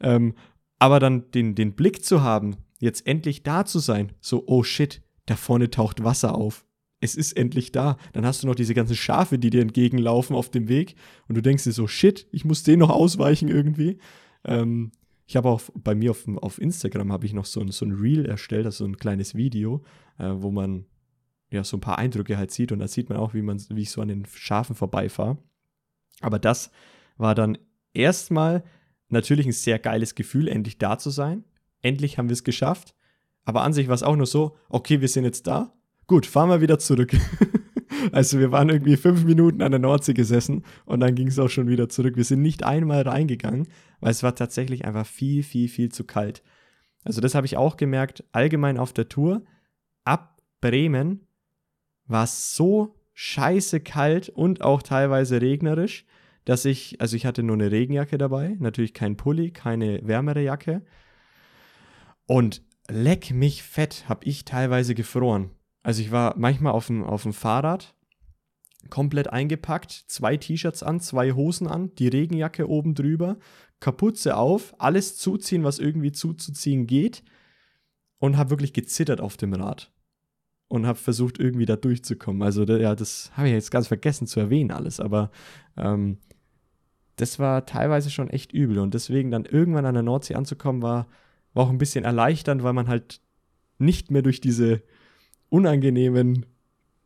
[0.00, 0.34] Ähm,
[0.78, 5.02] aber dann den, den Blick zu haben, jetzt endlich da zu sein, so, oh shit,
[5.26, 6.64] da vorne taucht Wasser auf.
[7.00, 7.96] Es ist endlich da.
[8.12, 10.96] Dann hast du noch diese ganzen Schafe, die dir entgegenlaufen auf dem Weg
[11.28, 13.98] und du denkst dir so, shit, ich muss denen noch ausweichen irgendwie.
[14.44, 14.92] Ähm,
[15.26, 17.92] ich habe auch bei mir auf, auf Instagram habe ich noch so ein, so ein
[17.92, 19.82] Reel erstellt, also so ein kleines Video,
[20.18, 20.86] äh, wo man
[21.52, 23.82] ja so ein paar Eindrücke halt sieht und da sieht man auch, wie man, wie
[23.82, 25.38] ich so an den Schafen vorbeifahre.
[26.20, 26.70] Aber das
[27.16, 27.58] war dann
[27.94, 28.62] erstmal
[29.08, 31.44] natürlich ein sehr geiles Gefühl, endlich da zu sein.
[31.80, 32.94] Endlich haben wir es geschafft.
[33.44, 35.72] Aber an sich war es auch nur so, okay, wir sind jetzt da.
[36.06, 37.12] Gut, fahren wir wieder zurück.
[38.12, 41.48] also wir waren irgendwie fünf Minuten an der Nordsee gesessen und dann ging es auch
[41.48, 42.16] schon wieder zurück.
[42.16, 43.68] Wir sind nicht einmal reingegangen,
[44.00, 46.42] weil es war tatsächlich einfach viel, viel, viel zu kalt.
[47.04, 49.42] Also das habe ich auch gemerkt, allgemein auf der Tour.
[50.04, 51.26] Ab Bremen
[52.06, 56.06] war es so scheiße kalt und auch teilweise regnerisch,
[56.44, 60.82] dass ich, also ich hatte nur eine Regenjacke dabei, natürlich kein Pulli, keine wärmere Jacke.
[62.26, 65.50] Und leck mich fett, habe ich teilweise gefroren.
[65.82, 67.94] Also ich war manchmal auf dem, auf dem Fahrrad,
[68.90, 73.38] komplett eingepackt, zwei T-Shirts an, zwei Hosen an, die Regenjacke oben drüber,
[73.80, 77.22] Kapuze auf, alles zuziehen, was irgendwie zuzuziehen geht
[78.18, 79.92] und habe wirklich gezittert auf dem Rad
[80.68, 82.42] und habe versucht irgendwie da durchzukommen.
[82.42, 85.30] Also ja, das habe ich jetzt ganz vergessen zu erwähnen alles, aber
[85.76, 86.18] ähm,
[87.16, 88.78] das war teilweise schon echt übel.
[88.78, 91.06] Und deswegen dann irgendwann an der Nordsee anzukommen, war,
[91.54, 93.20] war auch ein bisschen erleichternd, weil man halt
[93.78, 94.82] nicht mehr durch diese
[95.48, 96.46] unangenehmen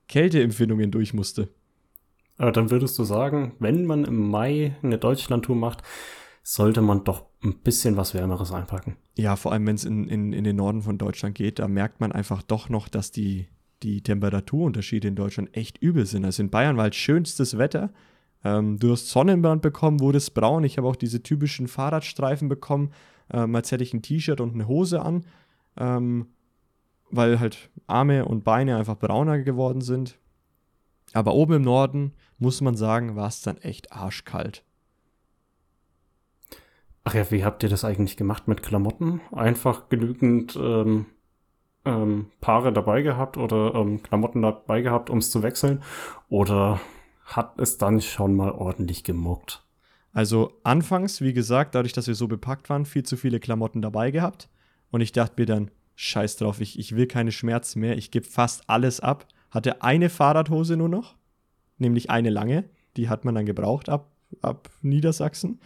[0.09, 1.49] Kälteempfindungen durch musste.
[2.39, 5.83] Aber dann würdest du sagen, wenn man im Mai eine Deutschlandtour macht,
[6.43, 8.97] sollte man doch ein bisschen was Wärmeres einpacken.
[9.17, 12.01] Ja, vor allem wenn es in, in, in den Norden von Deutschland geht, da merkt
[12.01, 13.49] man einfach doch noch, dass die,
[13.83, 16.25] die Temperaturunterschiede in Deutschland echt übel sind.
[16.25, 17.93] Also in Bayern war halt schönstes Wetter,
[18.47, 20.63] ähm, du hast Sonnenbrand bekommen, wurdest braun.
[20.63, 22.93] Ich habe auch diese typischen Fahrradstreifen bekommen,
[23.33, 25.25] ähm, als hätte ich ein T-Shirt und eine Hose an,
[25.77, 26.29] ähm,
[27.11, 30.19] weil halt Arme und Beine einfach brauner geworden sind.
[31.13, 34.65] Aber oben im Norden, muss man sagen, war es dann echt arschkalt.
[37.03, 39.21] Ach ja, wie habt ihr das eigentlich gemacht mit Klamotten?
[39.33, 41.07] Einfach genügend ähm,
[41.85, 45.83] ähm, Paare dabei gehabt oder ähm, Klamotten dabei gehabt, um es zu wechseln?
[46.29, 46.81] Oder
[47.27, 49.65] hat es dann schon mal ordentlich gemuckt.
[50.13, 54.11] Also anfangs, wie gesagt, dadurch, dass wir so bepackt waren, viel zu viele Klamotten dabei
[54.11, 54.49] gehabt.
[54.91, 58.25] Und ich dachte mir dann, scheiß drauf, ich, ich will keine Schmerzen mehr, ich gebe
[58.25, 59.27] fast alles ab.
[59.51, 61.17] Hatte eine Fahrradhose nur noch,
[61.79, 62.65] nämlich eine lange,
[62.97, 65.61] die hat man dann gebraucht ab, ab Niedersachsen.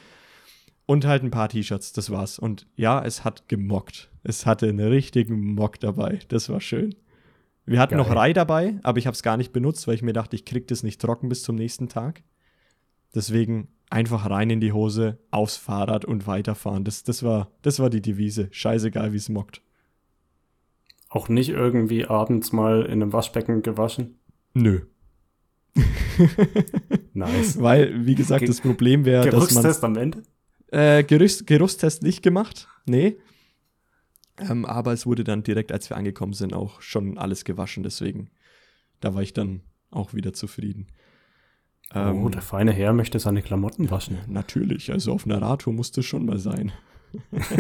[0.87, 2.39] Und halt ein paar T-Shirts, das war's.
[2.39, 4.11] Und ja, es hat gemockt.
[4.25, 6.19] Es hatte einen richtigen Mock dabei.
[6.29, 6.97] Das war schön.
[7.71, 8.05] Wir hatten Geil.
[8.05, 10.45] noch Rei dabei, aber ich habe es gar nicht benutzt, weil ich mir dachte, ich
[10.45, 12.25] krieg das nicht trocken bis zum nächsten Tag.
[13.15, 16.83] Deswegen einfach rein in die Hose, aufs Fahrrad und weiterfahren.
[16.83, 18.49] Das, das, war, das war die Devise.
[18.51, 19.63] Scheißegal, wie es mockt.
[21.09, 24.19] Auch nicht irgendwie abends mal in einem Waschbecken gewaschen?
[24.53, 24.81] Nö.
[27.15, 27.63] nice.
[27.63, 29.47] Weil, wie gesagt, das Problem wäre, dass man.
[29.47, 30.25] Geruchstest am Ende?
[30.73, 32.67] Äh, Gerüst, Gerusttest nicht gemacht.
[32.85, 33.19] Nee.
[34.49, 37.83] Ähm, aber es wurde dann direkt, als wir angekommen sind, auch schon alles gewaschen.
[37.83, 38.31] Deswegen,
[39.01, 40.87] da war ich dann auch wieder zufrieden.
[41.93, 44.19] Ähm, oh, der feine Herr möchte seine Klamotten waschen.
[44.29, 46.73] Natürlich, also auf einer Radtour musste schon mal sein.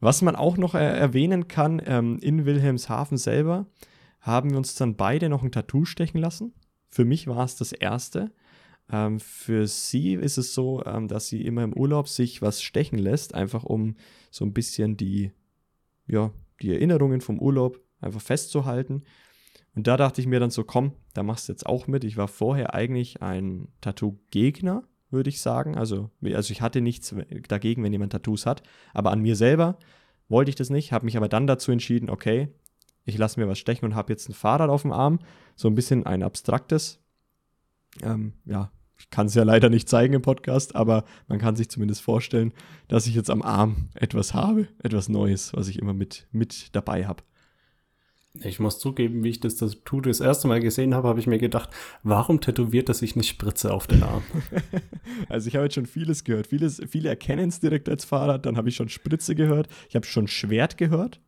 [0.00, 3.66] Was man auch noch er erwähnen kann, ähm, in Wilhelmshaven selber
[4.20, 6.54] haben wir uns dann beide noch ein Tattoo stechen lassen.
[6.88, 8.32] Für mich war es das erste.
[8.90, 12.98] Ähm, für sie ist es so, ähm, dass sie immer im Urlaub sich was stechen
[12.98, 13.96] lässt, einfach um
[14.30, 15.32] so ein bisschen die,
[16.06, 16.32] ja,
[16.62, 19.02] die Erinnerungen vom Urlaub einfach festzuhalten.
[19.74, 22.04] Und da dachte ich mir dann so, komm, da machst du jetzt auch mit.
[22.04, 25.76] Ich war vorher eigentlich ein Tattoo-Gegner, würde ich sagen.
[25.76, 27.14] Also, also ich hatte nichts
[27.48, 28.62] dagegen, wenn jemand Tattoos hat.
[28.94, 29.78] Aber an mir selber
[30.28, 32.48] wollte ich das nicht, habe mich aber dann dazu entschieden, okay,
[33.04, 35.20] ich lasse mir was stechen und habe jetzt ein Fahrrad auf dem Arm.
[35.54, 37.00] So ein bisschen ein abstraktes.
[38.02, 41.68] Ähm, ja, ich kann es ja leider nicht zeigen im Podcast, aber man kann sich
[41.68, 42.52] zumindest vorstellen,
[42.88, 47.06] dass ich jetzt am Arm etwas habe, etwas Neues, was ich immer mit, mit dabei
[47.06, 47.22] habe.
[48.42, 51.38] Ich muss zugeben, wie ich das Tattoo das erste Mal gesehen habe, habe ich mir
[51.38, 51.70] gedacht,
[52.02, 54.22] warum tätowiert er sich eine Spritze auf den Arm?
[55.28, 56.46] also ich habe jetzt schon vieles gehört.
[56.46, 58.44] Vieles, viele erkennen es direkt als Fahrrad.
[58.44, 59.68] Dann habe ich schon Spritze gehört.
[59.88, 61.20] Ich habe schon Schwert gehört.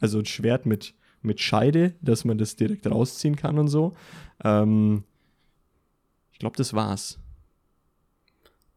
[0.00, 3.94] Also ein Schwert mit, mit Scheide, dass man das direkt rausziehen kann und so.
[4.44, 5.04] Ähm,
[6.42, 7.18] glaube, das war's.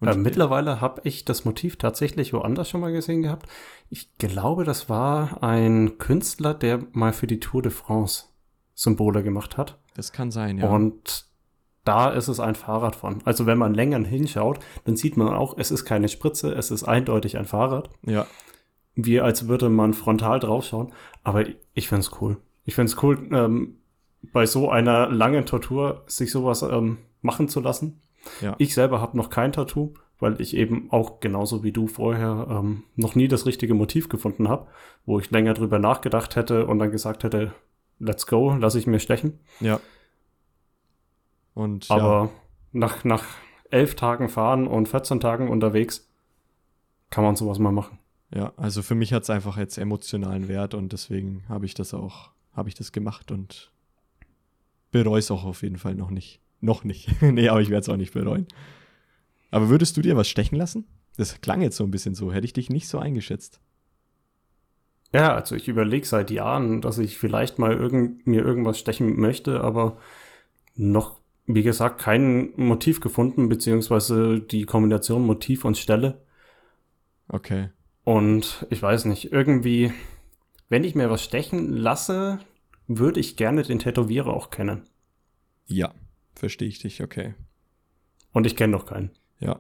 [0.02, 3.48] Äh, mittlerweile habe ich das Motiv tatsächlich woanders schon mal gesehen gehabt.
[3.90, 8.26] Ich glaube, das war ein Künstler, der mal für die Tour de France
[8.76, 9.80] Symbole gemacht hat.
[9.96, 10.70] Das kann sein, ja.
[10.70, 11.26] Und
[11.86, 13.22] da ist es ein Fahrrad von.
[13.26, 16.84] Also wenn man länger hinschaut, dann sieht man auch, es ist keine Spritze, es ist
[16.84, 17.90] eindeutig ein Fahrrad.
[18.06, 18.28] Ja.
[18.94, 20.94] Wie als würde man frontal draufschauen.
[21.24, 22.38] Aber ich finde es cool.
[22.64, 23.78] Ich finde es cool, ähm,
[24.34, 28.02] bei so einer langen Tortur sich sowas ähm, machen zu lassen.
[28.42, 28.56] Ja.
[28.58, 32.84] Ich selber habe noch kein Tattoo, weil ich eben auch genauso wie du vorher ähm,
[32.96, 34.68] noch nie das richtige Motiv gefunden habe,
[35.06, 37.54] wo ich länger drüber nachgedacht hätte und dann gesagt hätte,
[38.00, 39.40] let's go, lass ich mir stechen.
[39.60, 39.80] Ja.
[41.54, 42.30] Und, Aber ja.
[42.72, 43.24] nach, nach
[43.70, 46.10] elf Tagen fahren und 14 Tagen unterwegs
[47.10, 48.00] kann man sowas mal machen.
[48.34, 51.94] Ja, also für mich hat es einfach jetzt emotionalen Wert und deswegen habe ich das
[51.94, 53.72] auch, habe ich das gemacht und
[54.92, 56.42] bereue es auch auf jeden Fall noch nicht.
[56.62, 57.10] Noch nicht.
[57.22, 58.48] nee, aber ich werde es auch nicht bereuen.
[59.52, 60.86] Aber würdest du dir was stechen lassen?
[61.18, 62.34] Das klang jetzt so ein bisschen so.
[62.34, 63.60] Hätte ich dich nicht so eingeschätzt.
[65.14, 69.62] Ja, also ich überlege seit Jahren, dass ich vielleicht mal irgend, mir irgendwas stechen möchte,
[69.62, 69.98] aber
[70.76, 76.22] noch, wie gesagt, kein Motiv gefunden, beziehungsweise die Kombination Motiv und Stelle.
[77.30, 77.70] Okay.
[78.04, 79.94] Und ich weiß nicht, irgendwie,
[80.68, 82.40] wenn ich mir was stechen lasse,
[82.88, 84.84] würde ich gerne den Tätowierer auch kennen.
[85.68, 85.94] Ja,
[86.36, 87.34] verstehe ich dich, okay.
[88.32, 89.12] Und ich kenne noch keinen.
[89.40, 89.60] Ja.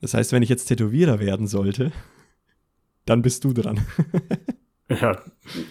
[0.00, 1.92] Das heißt, wenn ich jetzt Tätowierer werden sollte,
[3.04, 3.80] dann bist du dran.
[4.88, 5.20] ja,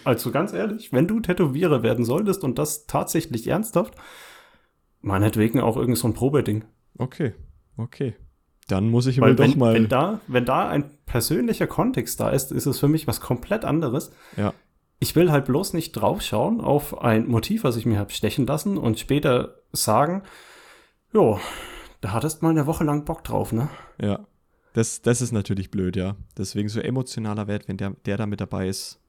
[0.03, 3.95] also ganz ehrlich, wenn du Tätowierer werden solltest und das tatsächlich ernsthaft,
[5.01, 6.65] meinetwegen auch irgend so ein Probeding.
[6.97, 7.33] Okay,
[7.77, 8.15] okay.
[8.67, 9.73] Dann muss ich Weil wenn, doch mal.
[9.73, 13.63] Wenn da, wenn da ein persönlicher Kontext da ist, ist es für mich was komplett
[13.63, 14.11] anderes.
[14.35, 14.53] Ja.
[14.99, 18.77] Ich will halt bloß nicht draufschauen auf ein Motiv, was ich mir habe stechen lassen
[18.77, 20.23] und später sagen,
[21.13, 21.39] jo,
[22.01, 23.69] da hattest mal eine Woche lang Bock drauf, ne?
[24.01, 24.25] Ja.
[24.73, 26.15] Das, das ist natürlich blöd, ja.
[26.37, 28.99] Deswegen so emotionaler Wert, wenn der, der da mit dabei ist,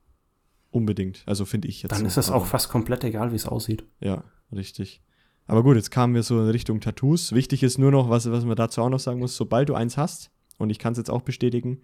[0.71, 1.23] unbedingt.
[1.27, 1.93] Also finde ich jetzt.
[1.93, 2.07] Dann so.
[2.07, 3.85] ist es auch fast komplett egal, wie es aussieht.
[4.01, 5.03] Ja, richtig.
[5.47, 7.33] Aber gut, jetzt kamen wir so in Richtung Tattoos.
[7.33, 9.97] Wichtig ist nur noch, was, was man dazu auch noch sagen muss, sobald du eins
[9.97, 11.81] hast, und ich kann es jetzt auch bestätigen,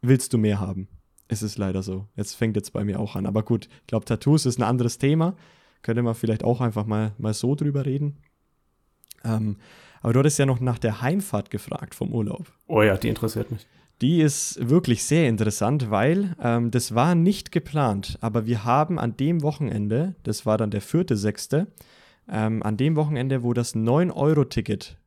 [0.00, 0.88] willst du mehr haben.
[1.32, 2.08] Es ist leider so.
[2.14, 3.24] Jetzt fängt jetzt bei mir auch an.
[3.24, 5.34] Aber gut, ich glaube, Tattoos ist ein anderes Thema.
[5.80, 8.18] Könnte man vielleicht auch einfach mal, mal so drüber reden.
[9.24, 9.56] Ähm,
[10.02, 12.52] aber du hattest ja noch nach der Heimfahrt gefragt vom Urlaub.
[12.66, 13.66] Oh ja, die interessiert mich.
[14.02, 19.16] Die ist wirklich sehr interessant, weil ähm, das war nicht geplant, aber wir haben an
[19.16, 21.68] dem Wochenende, das war dann der vierte, sechste,
[22.28, 24.98] ähm, an dem Wochenende, wo das 9-Euro-Ticket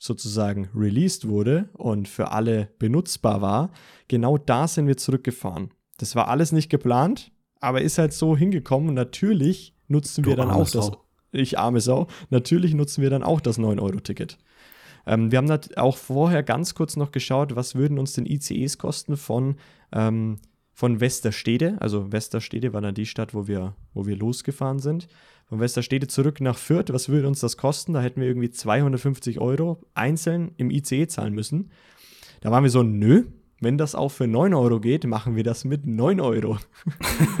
[0.00, 3.70] sozusagen released wurde und für alle benutzbar war,
[4.08, 5.70] genau da sind wir zurückgefahren.
[5.98, 7.30] Das war alles nicht geplant,
[7.60, 10.90] aber ist halt so hingekommen und natürlich nutzen wir dann auch das.
[11.32, 12.08] Ich arme Sau.
[12.30, 14.38] Natürlich nutzen wir dann auch das 9-Euro-Ticket.
[15.06, 19.16] Ähm, wir haben auch vorher ganz kurz noch geschaut, was würden uns denn ICEs kosten
[19.18, 19.56] von,
[19.92, 20.38] ähm,
[20.72, 21.76] von Westerstede.
[21.80, 25.08] Also Westerstede war dann die Stadt, wo wir, wo wir losgefahren sind.
[25.50, 27.92] Von Westerstede zurück nach Fürth, was würde uns das kosten?
[27.92, 31.72] Da hätten wir irgendwie 250 Euro einzeln im ICE zahlen müssen.
[32.40, 33.24] Da waren wir so, nö,
[33.60, 36.58] wenn das auch für 9 Euro geht, machen wir das mit 9 Euro.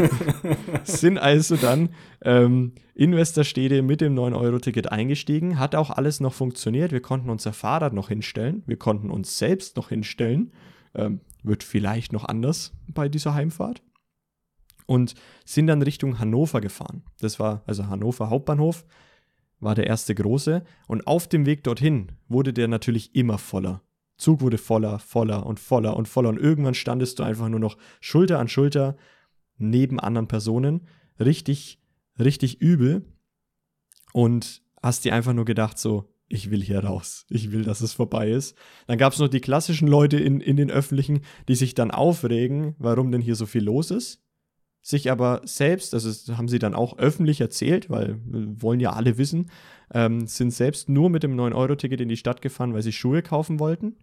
[0.82, 1.90] Sind also dann
[2.22, 5.60] ähm, in Westerstede mit dem 9-Euro-Ticket eingestiegen.
[5.60, 6.90] Hat auch alles noch funktioniert.
[6.90, 8.64] Wir konnten unser Fahrrad noch hinstellen.
[8.66, 10.50] Wir konnten uns selbst noch hinstellen.
[10.96, 13.82] Ähm, wird vielleicht noch anders bei dieser Heimfahrt.
[14.90, 15.14] Und
[15.44, 17.04] sind dann Richtung Hannover gefahren.
[17.20, 18.84] Das war also Hannover Hauptbahnhof,
[19.60, 20.64] war der erste große.
[20.88, 23.84] Und auf dem Weg dorthin wurde der natürlich immer voller.
[24.16, 27.78] Zug wurde voller, voller und voller und voller und irgendwann standest du einfach nur noch
[28.00, 28.96] Schulter an Schulter
[29.58, 30.88] neben anderen Personen.
[31.20, 31.80] Richtig,
[32.18, 33.04] richtig übel.
[34.12, 37.26] Und hast dir einfach nur gedacht, so, ich will hier raus.
[37.28, 38.58] Ich will, dass es vorbei ist.
[38.88, 42.74] Dann gab es noch die klassischen Leute in, in den Öffentlichen, die sich dann aufregen,
[42.80, 44.24] warum denn hier so viel los ist.
[44.82, 49.18] Sich aber selbst, also das haben sie dann auch öffentlich erzählt, weil wollen ja alle
[49.18, 49.50] wissen,
[49.92, 53.60] ähm, sind selbst nur mit dem 9-Euro-Ticket in die Stadt gefahren, weil sie Schuhe kaufen
[53.60, 53.96] wollten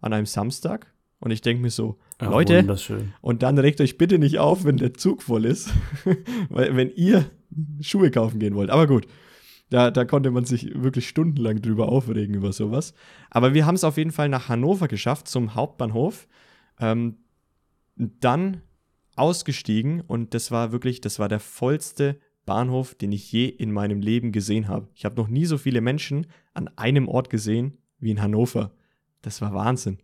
[0.00, 0.92] an einem Samstag.
[1.20, 2.62] Und ich denke mir so, Ach, Leute,
[3.22, 5.70] und dann regt euch bitte nicht auf, wenn der Zug voll ist,
[6.50, 7.24] weil wenn ihr
[7.80, 8.70] Schuhe kaufen gehen wollt.
[8.70, 9.06] Aber gut,
[9.70, 12.94] da, da konnte man sich wirklich stundenlang drüber aufregen über sowas.
[13.30, 16.28] Aber wir haben es auf jeden Fall nach Hannover geschafft, zum Hauptbahnhof.
[16.78, 17.16] Ähm,
[17.96, 18.60] dann
[19.16, 24.00] ausgestiegen und das war wirklich, das war der vollste Bahnhof, den ich je in meinem
[24.00, 24.88] Leben gesehen habe.
[24.94, 28.72] Ich habe noch nie so viele Menschen an einem Ort gesehen wie in Hannover.
[29.22, 29.98] Das war Wahnsinn.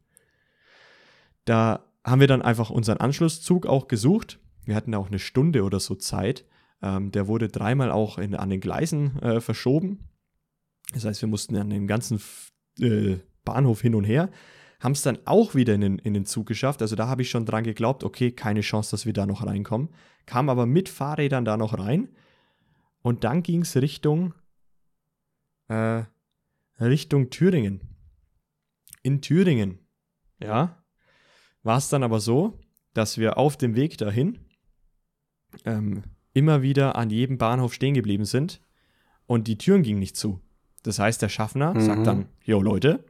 [1.45, 4.41] Da haben wir dann einfach unseren Anschlusszug auch gesucht.
[4.65, 6.47] Wir hatten auch eine Stunde oder so Zeit.
[6.83, 10.09] Ähm, der wurde dreimal auch in, an den Gleisen äh, verschoben.
[10.95, 12.21] Das heißt, wir mussten an dem ganzen
[12.79, 14.31] äh, Bahnhof hin und her.
[14.81, 16.83] Haben es dann auch wieder in den, in den Zug geschafft.
[16.83, 19.91] Also da habe ich schon dran geglaubt, okay, keine Chance, dass wir da noch reinkommen.
[20.27, 22.09] Kam aber mit Fahrrädern da noch rein.
[23.03, 24.35] Und dann ging es Richtung,
[25.69, 26.05] äh,
[26.81, 27.91] Richtung Thüringen
[29.03, 29.79] in Thüringen,
[30.43, 30.83] ja,
[31.63, 32.59] war es dann aber so,
[32.95, 34.39] dass wir auf dem Weg dahin
[35.65, 36.03] ähm,
[36.33, 38.61] immer wieder an jedem Bahnhof stehen geblieben sind
[39.27, 40.41] und die Türen gingen nicht zu.
[40.83, 41.81] Das heißt, der Schaffner mhm.
[41.81, 43.05] sagt dann, jo Leute,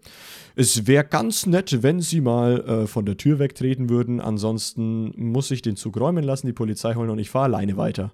[0.56, 5.50] es wäre ganz nett, wenn Sie mal äh, von der Tür wegtreten würden, ansonsten muss
[5.50, 8.12] ich den Zug räumen lassen, die Polizei holen und ich fahre alleine weiter.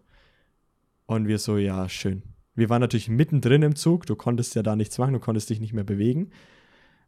[1.07, 2.23] Und wir so, ja, schön.
[2.55, 5.61] Wir waren natürlich mittendrin im Zug, du konntest ja da nichts machen, du konntest dich
[5.61, 6.31] nicht mehr bewegen.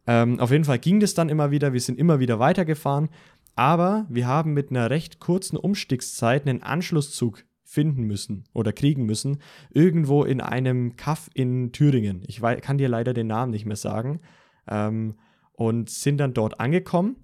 [0.07, 3.09] Ähm, auf jeden Fall ging das dann immer wieder, wir sind immer wieder weitergefahren,
[3.55, 9.43] aber wir haben mit einer recht kurzen Umstiegszeit einen Anschlusszug finden müssen oder kriegen müssen,
[9.69, 12.23] irgendwo in einem Kaff in Thüringen.
[12.27, 14.21] Ich weiß, kann dir leider den Namen nicht mehr sagen.
[14.67, 15.17] Ähm,
[15.53, 17.17] und sind dann dort angekommen.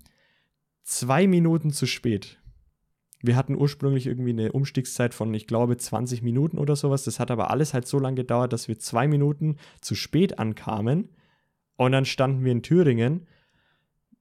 [0.82, 2.40] Zwei Minuten zu spät.
[3.22, 7.04] Wir hatten ursprünglich irgendwie eine Umstiegszeit von, ich glaube, 20 Minuten oder sowas.
[7.04, 11.08] Das hat aber alles halt so lange gedauert, dass wir zwei Minuten zu spät ankamen.
[11.76, 13.26] Und dann standen wir in Thüringen,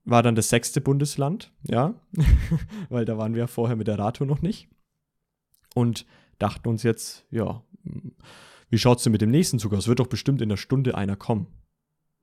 [0.05, 1.95] war dann das sechste Bundesland, ja,
[2.89, 4.69] weil da waren wir vorher mit der Radtour noch nicht.
[5.73, 6.05] Und
[6.39, 7.63] dachten uns jetzt, ja,
[8.69, 9.87] wie schaut es denn mit dem nächsten Zug aus?
[9.87, 11.47] Wird doch bestimmt in einer Stunde einer kommen.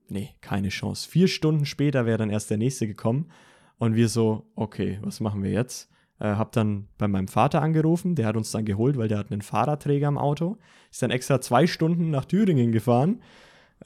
[0.09, 1.09] Nee, keine Chance.
[1.09, 3.31] Vier Stunden später wäre dann erst der nächste gekommen.
[3.79, 5.89] Und wir so, okay, was machen wir jetzt?
[6.19, 9.33] Äh, hab dann bei meinem Vater angerufen, der hat uns dann geholt, weil der hat
[9.33, 10.59] einen Fahrradträger im Auto.
[10.91, 13.23] Ist dann extra zwei Stunden nach Thüringen gefahren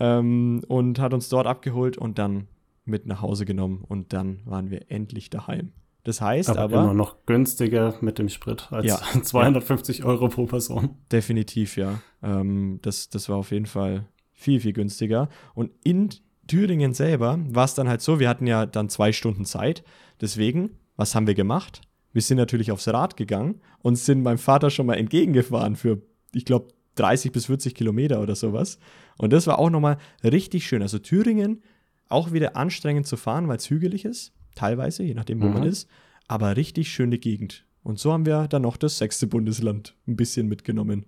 [0.00, 2.48] ähm, und hat uns dort abgeholt und dann
[2.84, 5.72] mit nach Hause genommen und dann waren wir endlich daheim.
[6.04, 10.04] Das heißt aber, aber immer noch günstiger mit dem Sprit als ja, 250 ja.
[10.04, 10.90] Euro pro Person.
[11.10, 12.00] Definitiv, ja.
[12.22, 15.30] Ähm, das, das war auf jeden Fall viel, viel günstiger.
[15.54, 16.10] Und in
[16.46, 19.82] Thüringen selber war es dann halt so, wir hatten ja dann zwei Stunden Zeit.
[20.20, 21.80] Deswegen, was haben wir gemacht?
[22.12, 26.02] Wir sind natürlich aufs Rad gegangen und sind meinem Vater schon mal entgegengefahren für,
[26.32, 28.78] ich glaube, 30 bis 40 Kilometer oder sowas.
[29.16, 30.82] Und das war auch nochmal richtig schön.
[30.82, 31.62] Also Thüringen
[32.08, 35.54] auch wieder anstrengend zu fahren, weil es hügelig ist, teilweise, je nachdem, wo mhm.
[35.54, 35.88] man ist,
[36.28, 37.66] aber richtig schöne Gegend.
[37.82, 41.06] Und so haben wir dann noch das sechste Bundesland ein bisschen mitgenommen.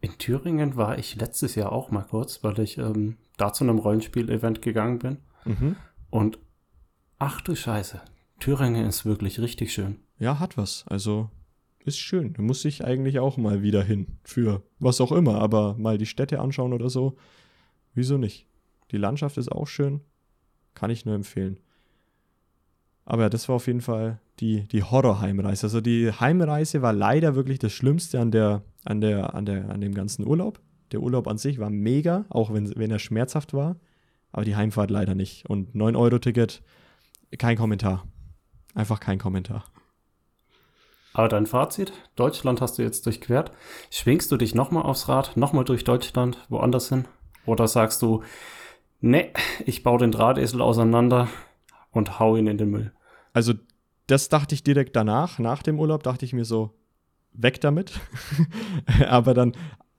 [0.00, 3.78] In Thüringen war ich letztes Jahr auch mal kurz, weil ich ähm, da zu einem
[3.78, 5.16] Rollenspiel-Event gegangen bin.
[5.44, 5.76] Mhm.
[6.10, 6.38] Und
[7.18, 8.00] ach du Scheiße,
[8.38, 9.96] Thüringen ist wirklich richtig schön.
[10.18, 10.84] Ja, hat was.
[10.86, 11.30] Also
[11.84, 12.34] ist schön.
[12.34, 14.18] Da muss ich eigentlich auch mal wieder hin.
[14.22, 17.16] Für was auch immer, aber mal die Städte anschauen oder so.
[17.94, 18.46] Wieso nicht?
[18.92, 20.00] Die Landschaft ist auch schön.
[20.74, 21.58] Kann ich nur empfehlen.
[23.10, 25.64] Aber ja, das war auf jeden Fall die, die Horror-Heimreise.
[25.64, 29.80] Also die Heimreise war leider wirklich das Schlimmste an, der, an, der, an, der, an
[29.80, 30.60] dem ganzen Urlaub.
[30.92, 33.76] Der Urlaub an sich war mega, auch wenn, wenn er schmerzhaft war.
[34.30, 35.48] Aber die Heimfahrt leider nicht.
[35.48, 36.62] Und 9-Euro-Ticket,
[37.38, 38.06] kein Kommentar.
[38.74, 39.64] Einfach kein Kommentar.
[41.14, 43.52] Aber dein Fazit, Deutschland hast du jetzt durchquert.
[43.88, 47.06] Schwingst du dich nochmal aufs Rad, nochmal durch Deutschland, woanders hin?
[47.46, 48.22] Oder sagst du,
[49.00, 49.30] ne,
[49.64, 51.28] ich baue den Drahtesel auseinander
[51.90, 52.92] und hau ihn in den Müll?
[53.32, 53.54] Also
[54.06, 56.74] das dachte ich direkt danach, nach dem Urlaub, dachte ich mir so,
[57.32, 58.00] weg damit.
[59.08, 59.52] Aber dann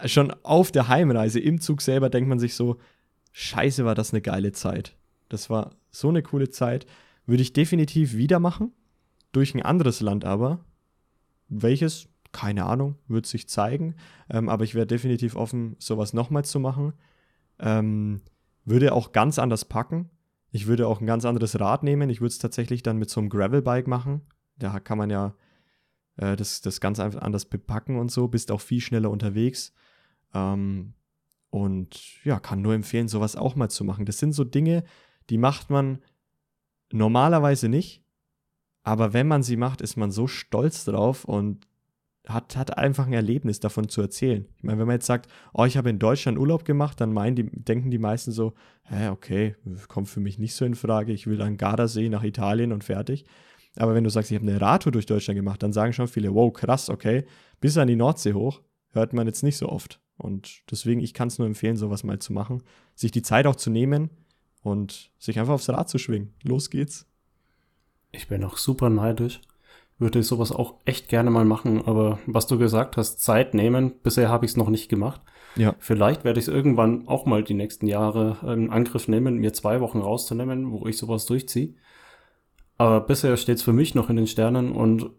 [0.05, 2.77] schon auf der Heimreise im Zug selber denkt man sich so,
[3.31, 4.95] scheiße, war das eine geile Zeit.
[5.29, 6.85] Das war so eine coole Zeit.
[7.25, 8.71] Würde ich definitiv wieder machen.
[9.31, 10.65] Durch ein anderes Land aber.
[11.47, 12.07] Welches?
[12.31, 13.95] Keine Ahnung, wird sich zeigen.
[14.29, 16.93] Ähm, aber ich wäre definitiv offen, sowas nochmal zu machen.
[17.59, 18.21] Ähm,
[18.65, 20.09] würde auch ganz anders packen.
[20.51, 22.09] Ich würde auch ein ganz anderes Rad nehmen.
[22.09, 24.21] Ich würde es tatsächlich dann mit so einem Gravelbike machen.
[24.57, 25.35] Da kann man ja
[26.17, 28.27] äh, das, das ganz anders bepacken und so.
[28.27, 29.73] Bist auch viel schneller unterwegs.
[30.33, 30.93] Ähm,
[31.49, 34.05] und ja, kann nur empfehlen, sowas auch mal zu machen.
[34.05, 34.83] Das sind so Dinge,
[35.29, 35.99] die macht man
[36.91, 38.03] normalerweise nicht.
[38.83, 41.67] Aber wenn man sie macht, ist man so stolz drauf und
[42.27, 44.45] hat, hat einfach ein Erlebnis davon zu erzählen.
[44.57, 47.35] Ich meine, wenn man jetzt sagt, oh, ich habe in Deutschland Urlaub gemacht, dann meinen
[47.35, 48.53] die, denken die meisten so,
[48.83, 49.55] hä, okay,
[49.87, 53.25] kommt für mich nicht so in Frage, ich will an Gardasee nach Italien und fertig.
[53.77, 56.33] Aber wenn du sagst, ich habe eine Radtour durch Deutschland gemacht, dann sagen schon viele,
[56.33, 57.25] wow, krass, okay,
[57.59, 58.61] bis an die Nordsee hoch,
[58.91, 60.01] hört man jetzt nicht so oft.
[60.17, 62.61] Und deswegen, ich kann es nur empfehlen, sowas mal zu machen,
[62.93, 64.09] sich die Zeit auch zu nehmen
[64.61, 66.33] und sich einfach aufs Rad zu schwingen.
[66.43, 67.07] Los geht's.
[68.11, 69.39] Ich bin auch super neidisch
[69.99, 74.29] würde sowas auch echt gerne mal machen, aber was du gesagt hast, Zeit nehmen, bisher
[74.29, 75.21] habe ich es noch nicht gemacht.
[75.55, 75.75] Ja.
[75.79, 79.81] Vielleicht werde ich es irgendwann auch mal die nächsten Jahre in Angriff nehmen, mir zwei
[79.81, 81.73] Wochen rauszunehmen, wo ich sowas durchziehe.
[82.77, 85.09] Aber bisher steht es für mich noch in den Sternen und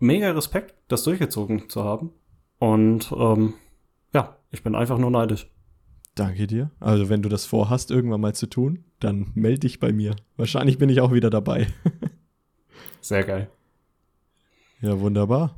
[0.00, 2.10] mega Respekt, das durchgezogen zu haben.
[2.58, 3.54] Und ähm,
[4.12, 5.48] ja, ich bin einfach nur neidisch.
[6.16, 6.70] Danke dir.
[6.80, 10.16] Also wenn du das vorhast, irgendwann mal zu tun, dann melde dich bei mir.
[10.36, 11.66] Wahrscheinlich bin ich auch wieder dabei.
[13.00, 13.50] Sehr geil.
[14.80, 15.56] Ja, wunderbar.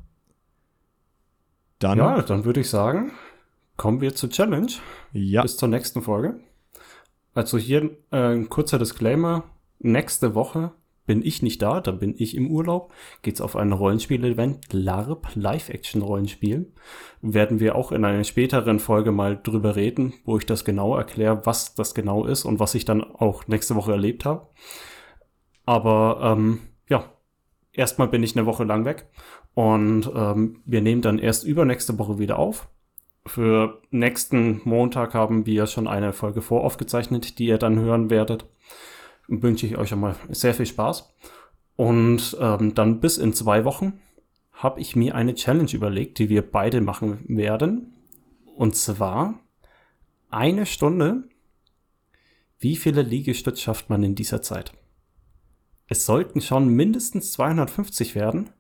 [1.78, 3.12] Dann, ja, dann würde ich sagen,
[3.76, 4.72] kommen wir zur Challenge.
[5.12, 5.42] Ja.
[5.42, 6.40] Bis zur nächsten Folge.
[7.34, 9.44] Also hier äh, ein kurzer Disclaimer.
[9.78, 10.72] Nächste Woche
[11.06, 12.92] bin ich nicht da, da bin ich im Urlaub.
[13.22, 16.72] Geht's auf ein Rollenspiel-Event, LARP, Live-Action-Rollenspiel.
[17.22, 21.44] Werden wir auch in einer späteren Folge mal drüber reden, wo ich das genau erkläre,
[21.44, 24.48] was das genau ist und was ich dann auch nächste Woche erlebt habe.
[25.64, 26.60] Aber ähm,
[27.76, 29.06] erstmal bin ich eine Woche lang weg
[29.54, 32.68] und ähm, wir nehmen dann erst übernächste Woche wieder auf.
[33.26, 38.46] Für nächsten Montag haben wir schon eine Folge voraufgezeichnet, die ihr dann hören werdet.
[39.28, 41.12] Wünsche ich euch einmal sehr viel Spaß.
[41.74, 44.00] Und ähm, dann bis in zwei Wochen
[44.52, 47.92] habe ich mir eine Challenge überlegt, die wir beide machen werden.
[48.54, 49.40] Und zwar
[50.30, 51.24] eine Stunde.
[52.58, 54.72] Wie viele Liegestütze schafft man in dieser Zeit?
[55.88, 58.50] Es sollten schon mindestens 250 werden.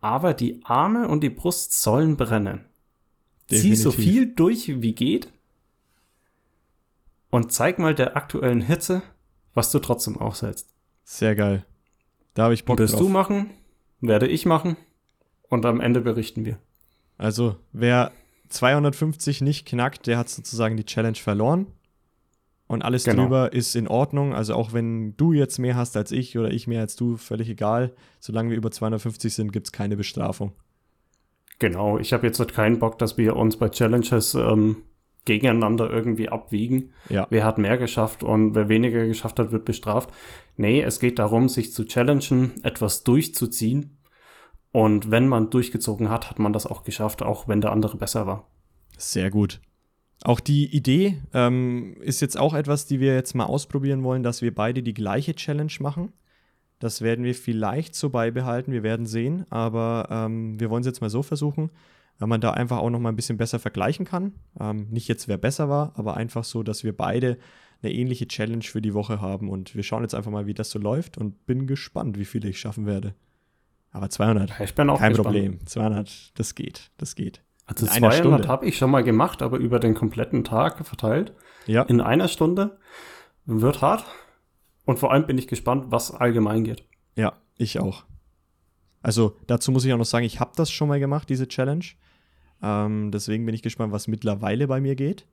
[0.00, 2.64] Aber die Arme und die Brust sollen brennen.
[3.50, 3.76] Definitiv.
[3.76, 5.32] Zieh so viel durch wie geht.
[7.30, 9.02] Und zeig mal der aktuellen Hitze,
[9.52, 10.68] was du trotzdem aushältst.
[11.04, 11.66] Sehr geil.
[12.34, 13.00] Da habe ich Bock Wirst drauf.
[13.00, 13.50] du machen,
[14.00, 14.76] werde ich machen.
[15.48, 16.58] Und am Ende berichten wir.
[17.18, 18.12] Also, wer
[18.48, 21.66] 250 nicht knackt, der hat sozusagen die Challenge verloren
[22.66, 23.22] und alles genau.
[23.22, 24.34] drüber ist in Ordnung.
[24.34, 27.48] Also auch wenn du jetzt mehr hast als ich oder ich mehr als du, völlig
[27.48, 27.94] egal.
[28.18, 30.52] Solange wir über 250 sind, gibt es keine Bestrafung.
[31.58, 34.82] Genau, ich habe jetzt halt keinen Bock, dass wir uns bei Challenges ähm,
[35.24, 36.92] gegeneinander irgendwie abwiegen.
[37.08, 37.26] Ja.
[37.30, 40.10] Wer hat mehr geschafft und wer weniger geschafft hat, wird bestraft.
[40.56, 43.98] Nee, es geht darum, sich zu challengen, etwas durchzuziehen.
[44.72, 48.26] Und wenn man durchgezogen hat, hat man das auch geschafft, auch wenn der andere besser
[48.26, 48.50] war.
[48.98, 49.60] Sehr gut.
[50.26, 54.42] Auch die Idee ähm, ist jetzt auch etwas, die wir jetzt mal ausprobieren wollen, dass
[54.42, 56.12] wir beide die gleiche Challenge machen.
[56.80, 61.00] Das werden wir vielleicht so beibehalten, wir werden sehen, aber ähm, wir wollen es jetzt
[61.00, 61.70] mal so versuchen,
[62.18, 64.32] weil man da einfach auch noch mal ein bisschen besser vergleichen kann.
[64.58, 67.38] Ähm, nicht jetzt, wer besser war, aber einfach so, dass wir beide
[67.80, 70.70] eine ähnliche Challenge für die Woche haben und wir schauen jetzt einfach mal, wie das
[70.70, 73.14] so läuft und bin gespannt, wie viele ich schaffen werde.
[73.92, 75.36] Aber 200, ich bin auch kein gespannt.
[75.36, 75.66] Problem.
[75.66, 77.42] 200, das geht, das geht.
[77.66, 81.34] Also 200 habe ich schon mal gemacht, aber über den kompletten Tag verteilt.
[81.66, 81.82] Ja.
[81.82, 82.78] In einer Stunde.
[83.44, 84.04] Wird hart.
[84.84, 86.84] Und vor allem bin ich gespannt, was allgemein geht.
[87.16, 88.04] Ja, ich auch.
[89.02, 91.84] Also dazu muss ich auch noch sagen, ich habe das schon mal gemacht, diese Challenge.
[92.62, 95.26] Ähm, deswegen bin ich gespannt, was mittlerweile bei mir geht.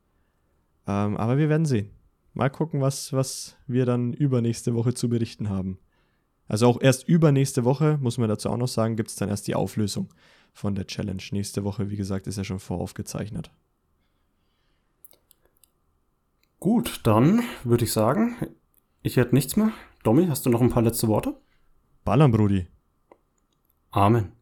[0.88, 1.92] Ähm, aber wir werden sehen.
[2.34, 5.78] Mal gucken, was, was wir dann übernächste Woche zu berichten haben.
[6.48, 9.48] Also auch erst übernächste Woche, muss man dazu auch noch sagen, gibt es dann erst
[9.48, 10.10] die Auflösung
[10.54, 11.24] von der Challenge.
[11.32, 13.52] Nächste Woche, wie gesagt, ist ja schon voraufgezeichnet.
[16.60, 18.38] Gut, dann würde ich sagen,
[19.02, 19.72] ich hätte nichts mehr.
[20.04, 21.36] Domi, hast du noch ein paar letzte Worte?
[22.06, 22.68] Ballern, Brudi.
[23.92, 24.34] Amen.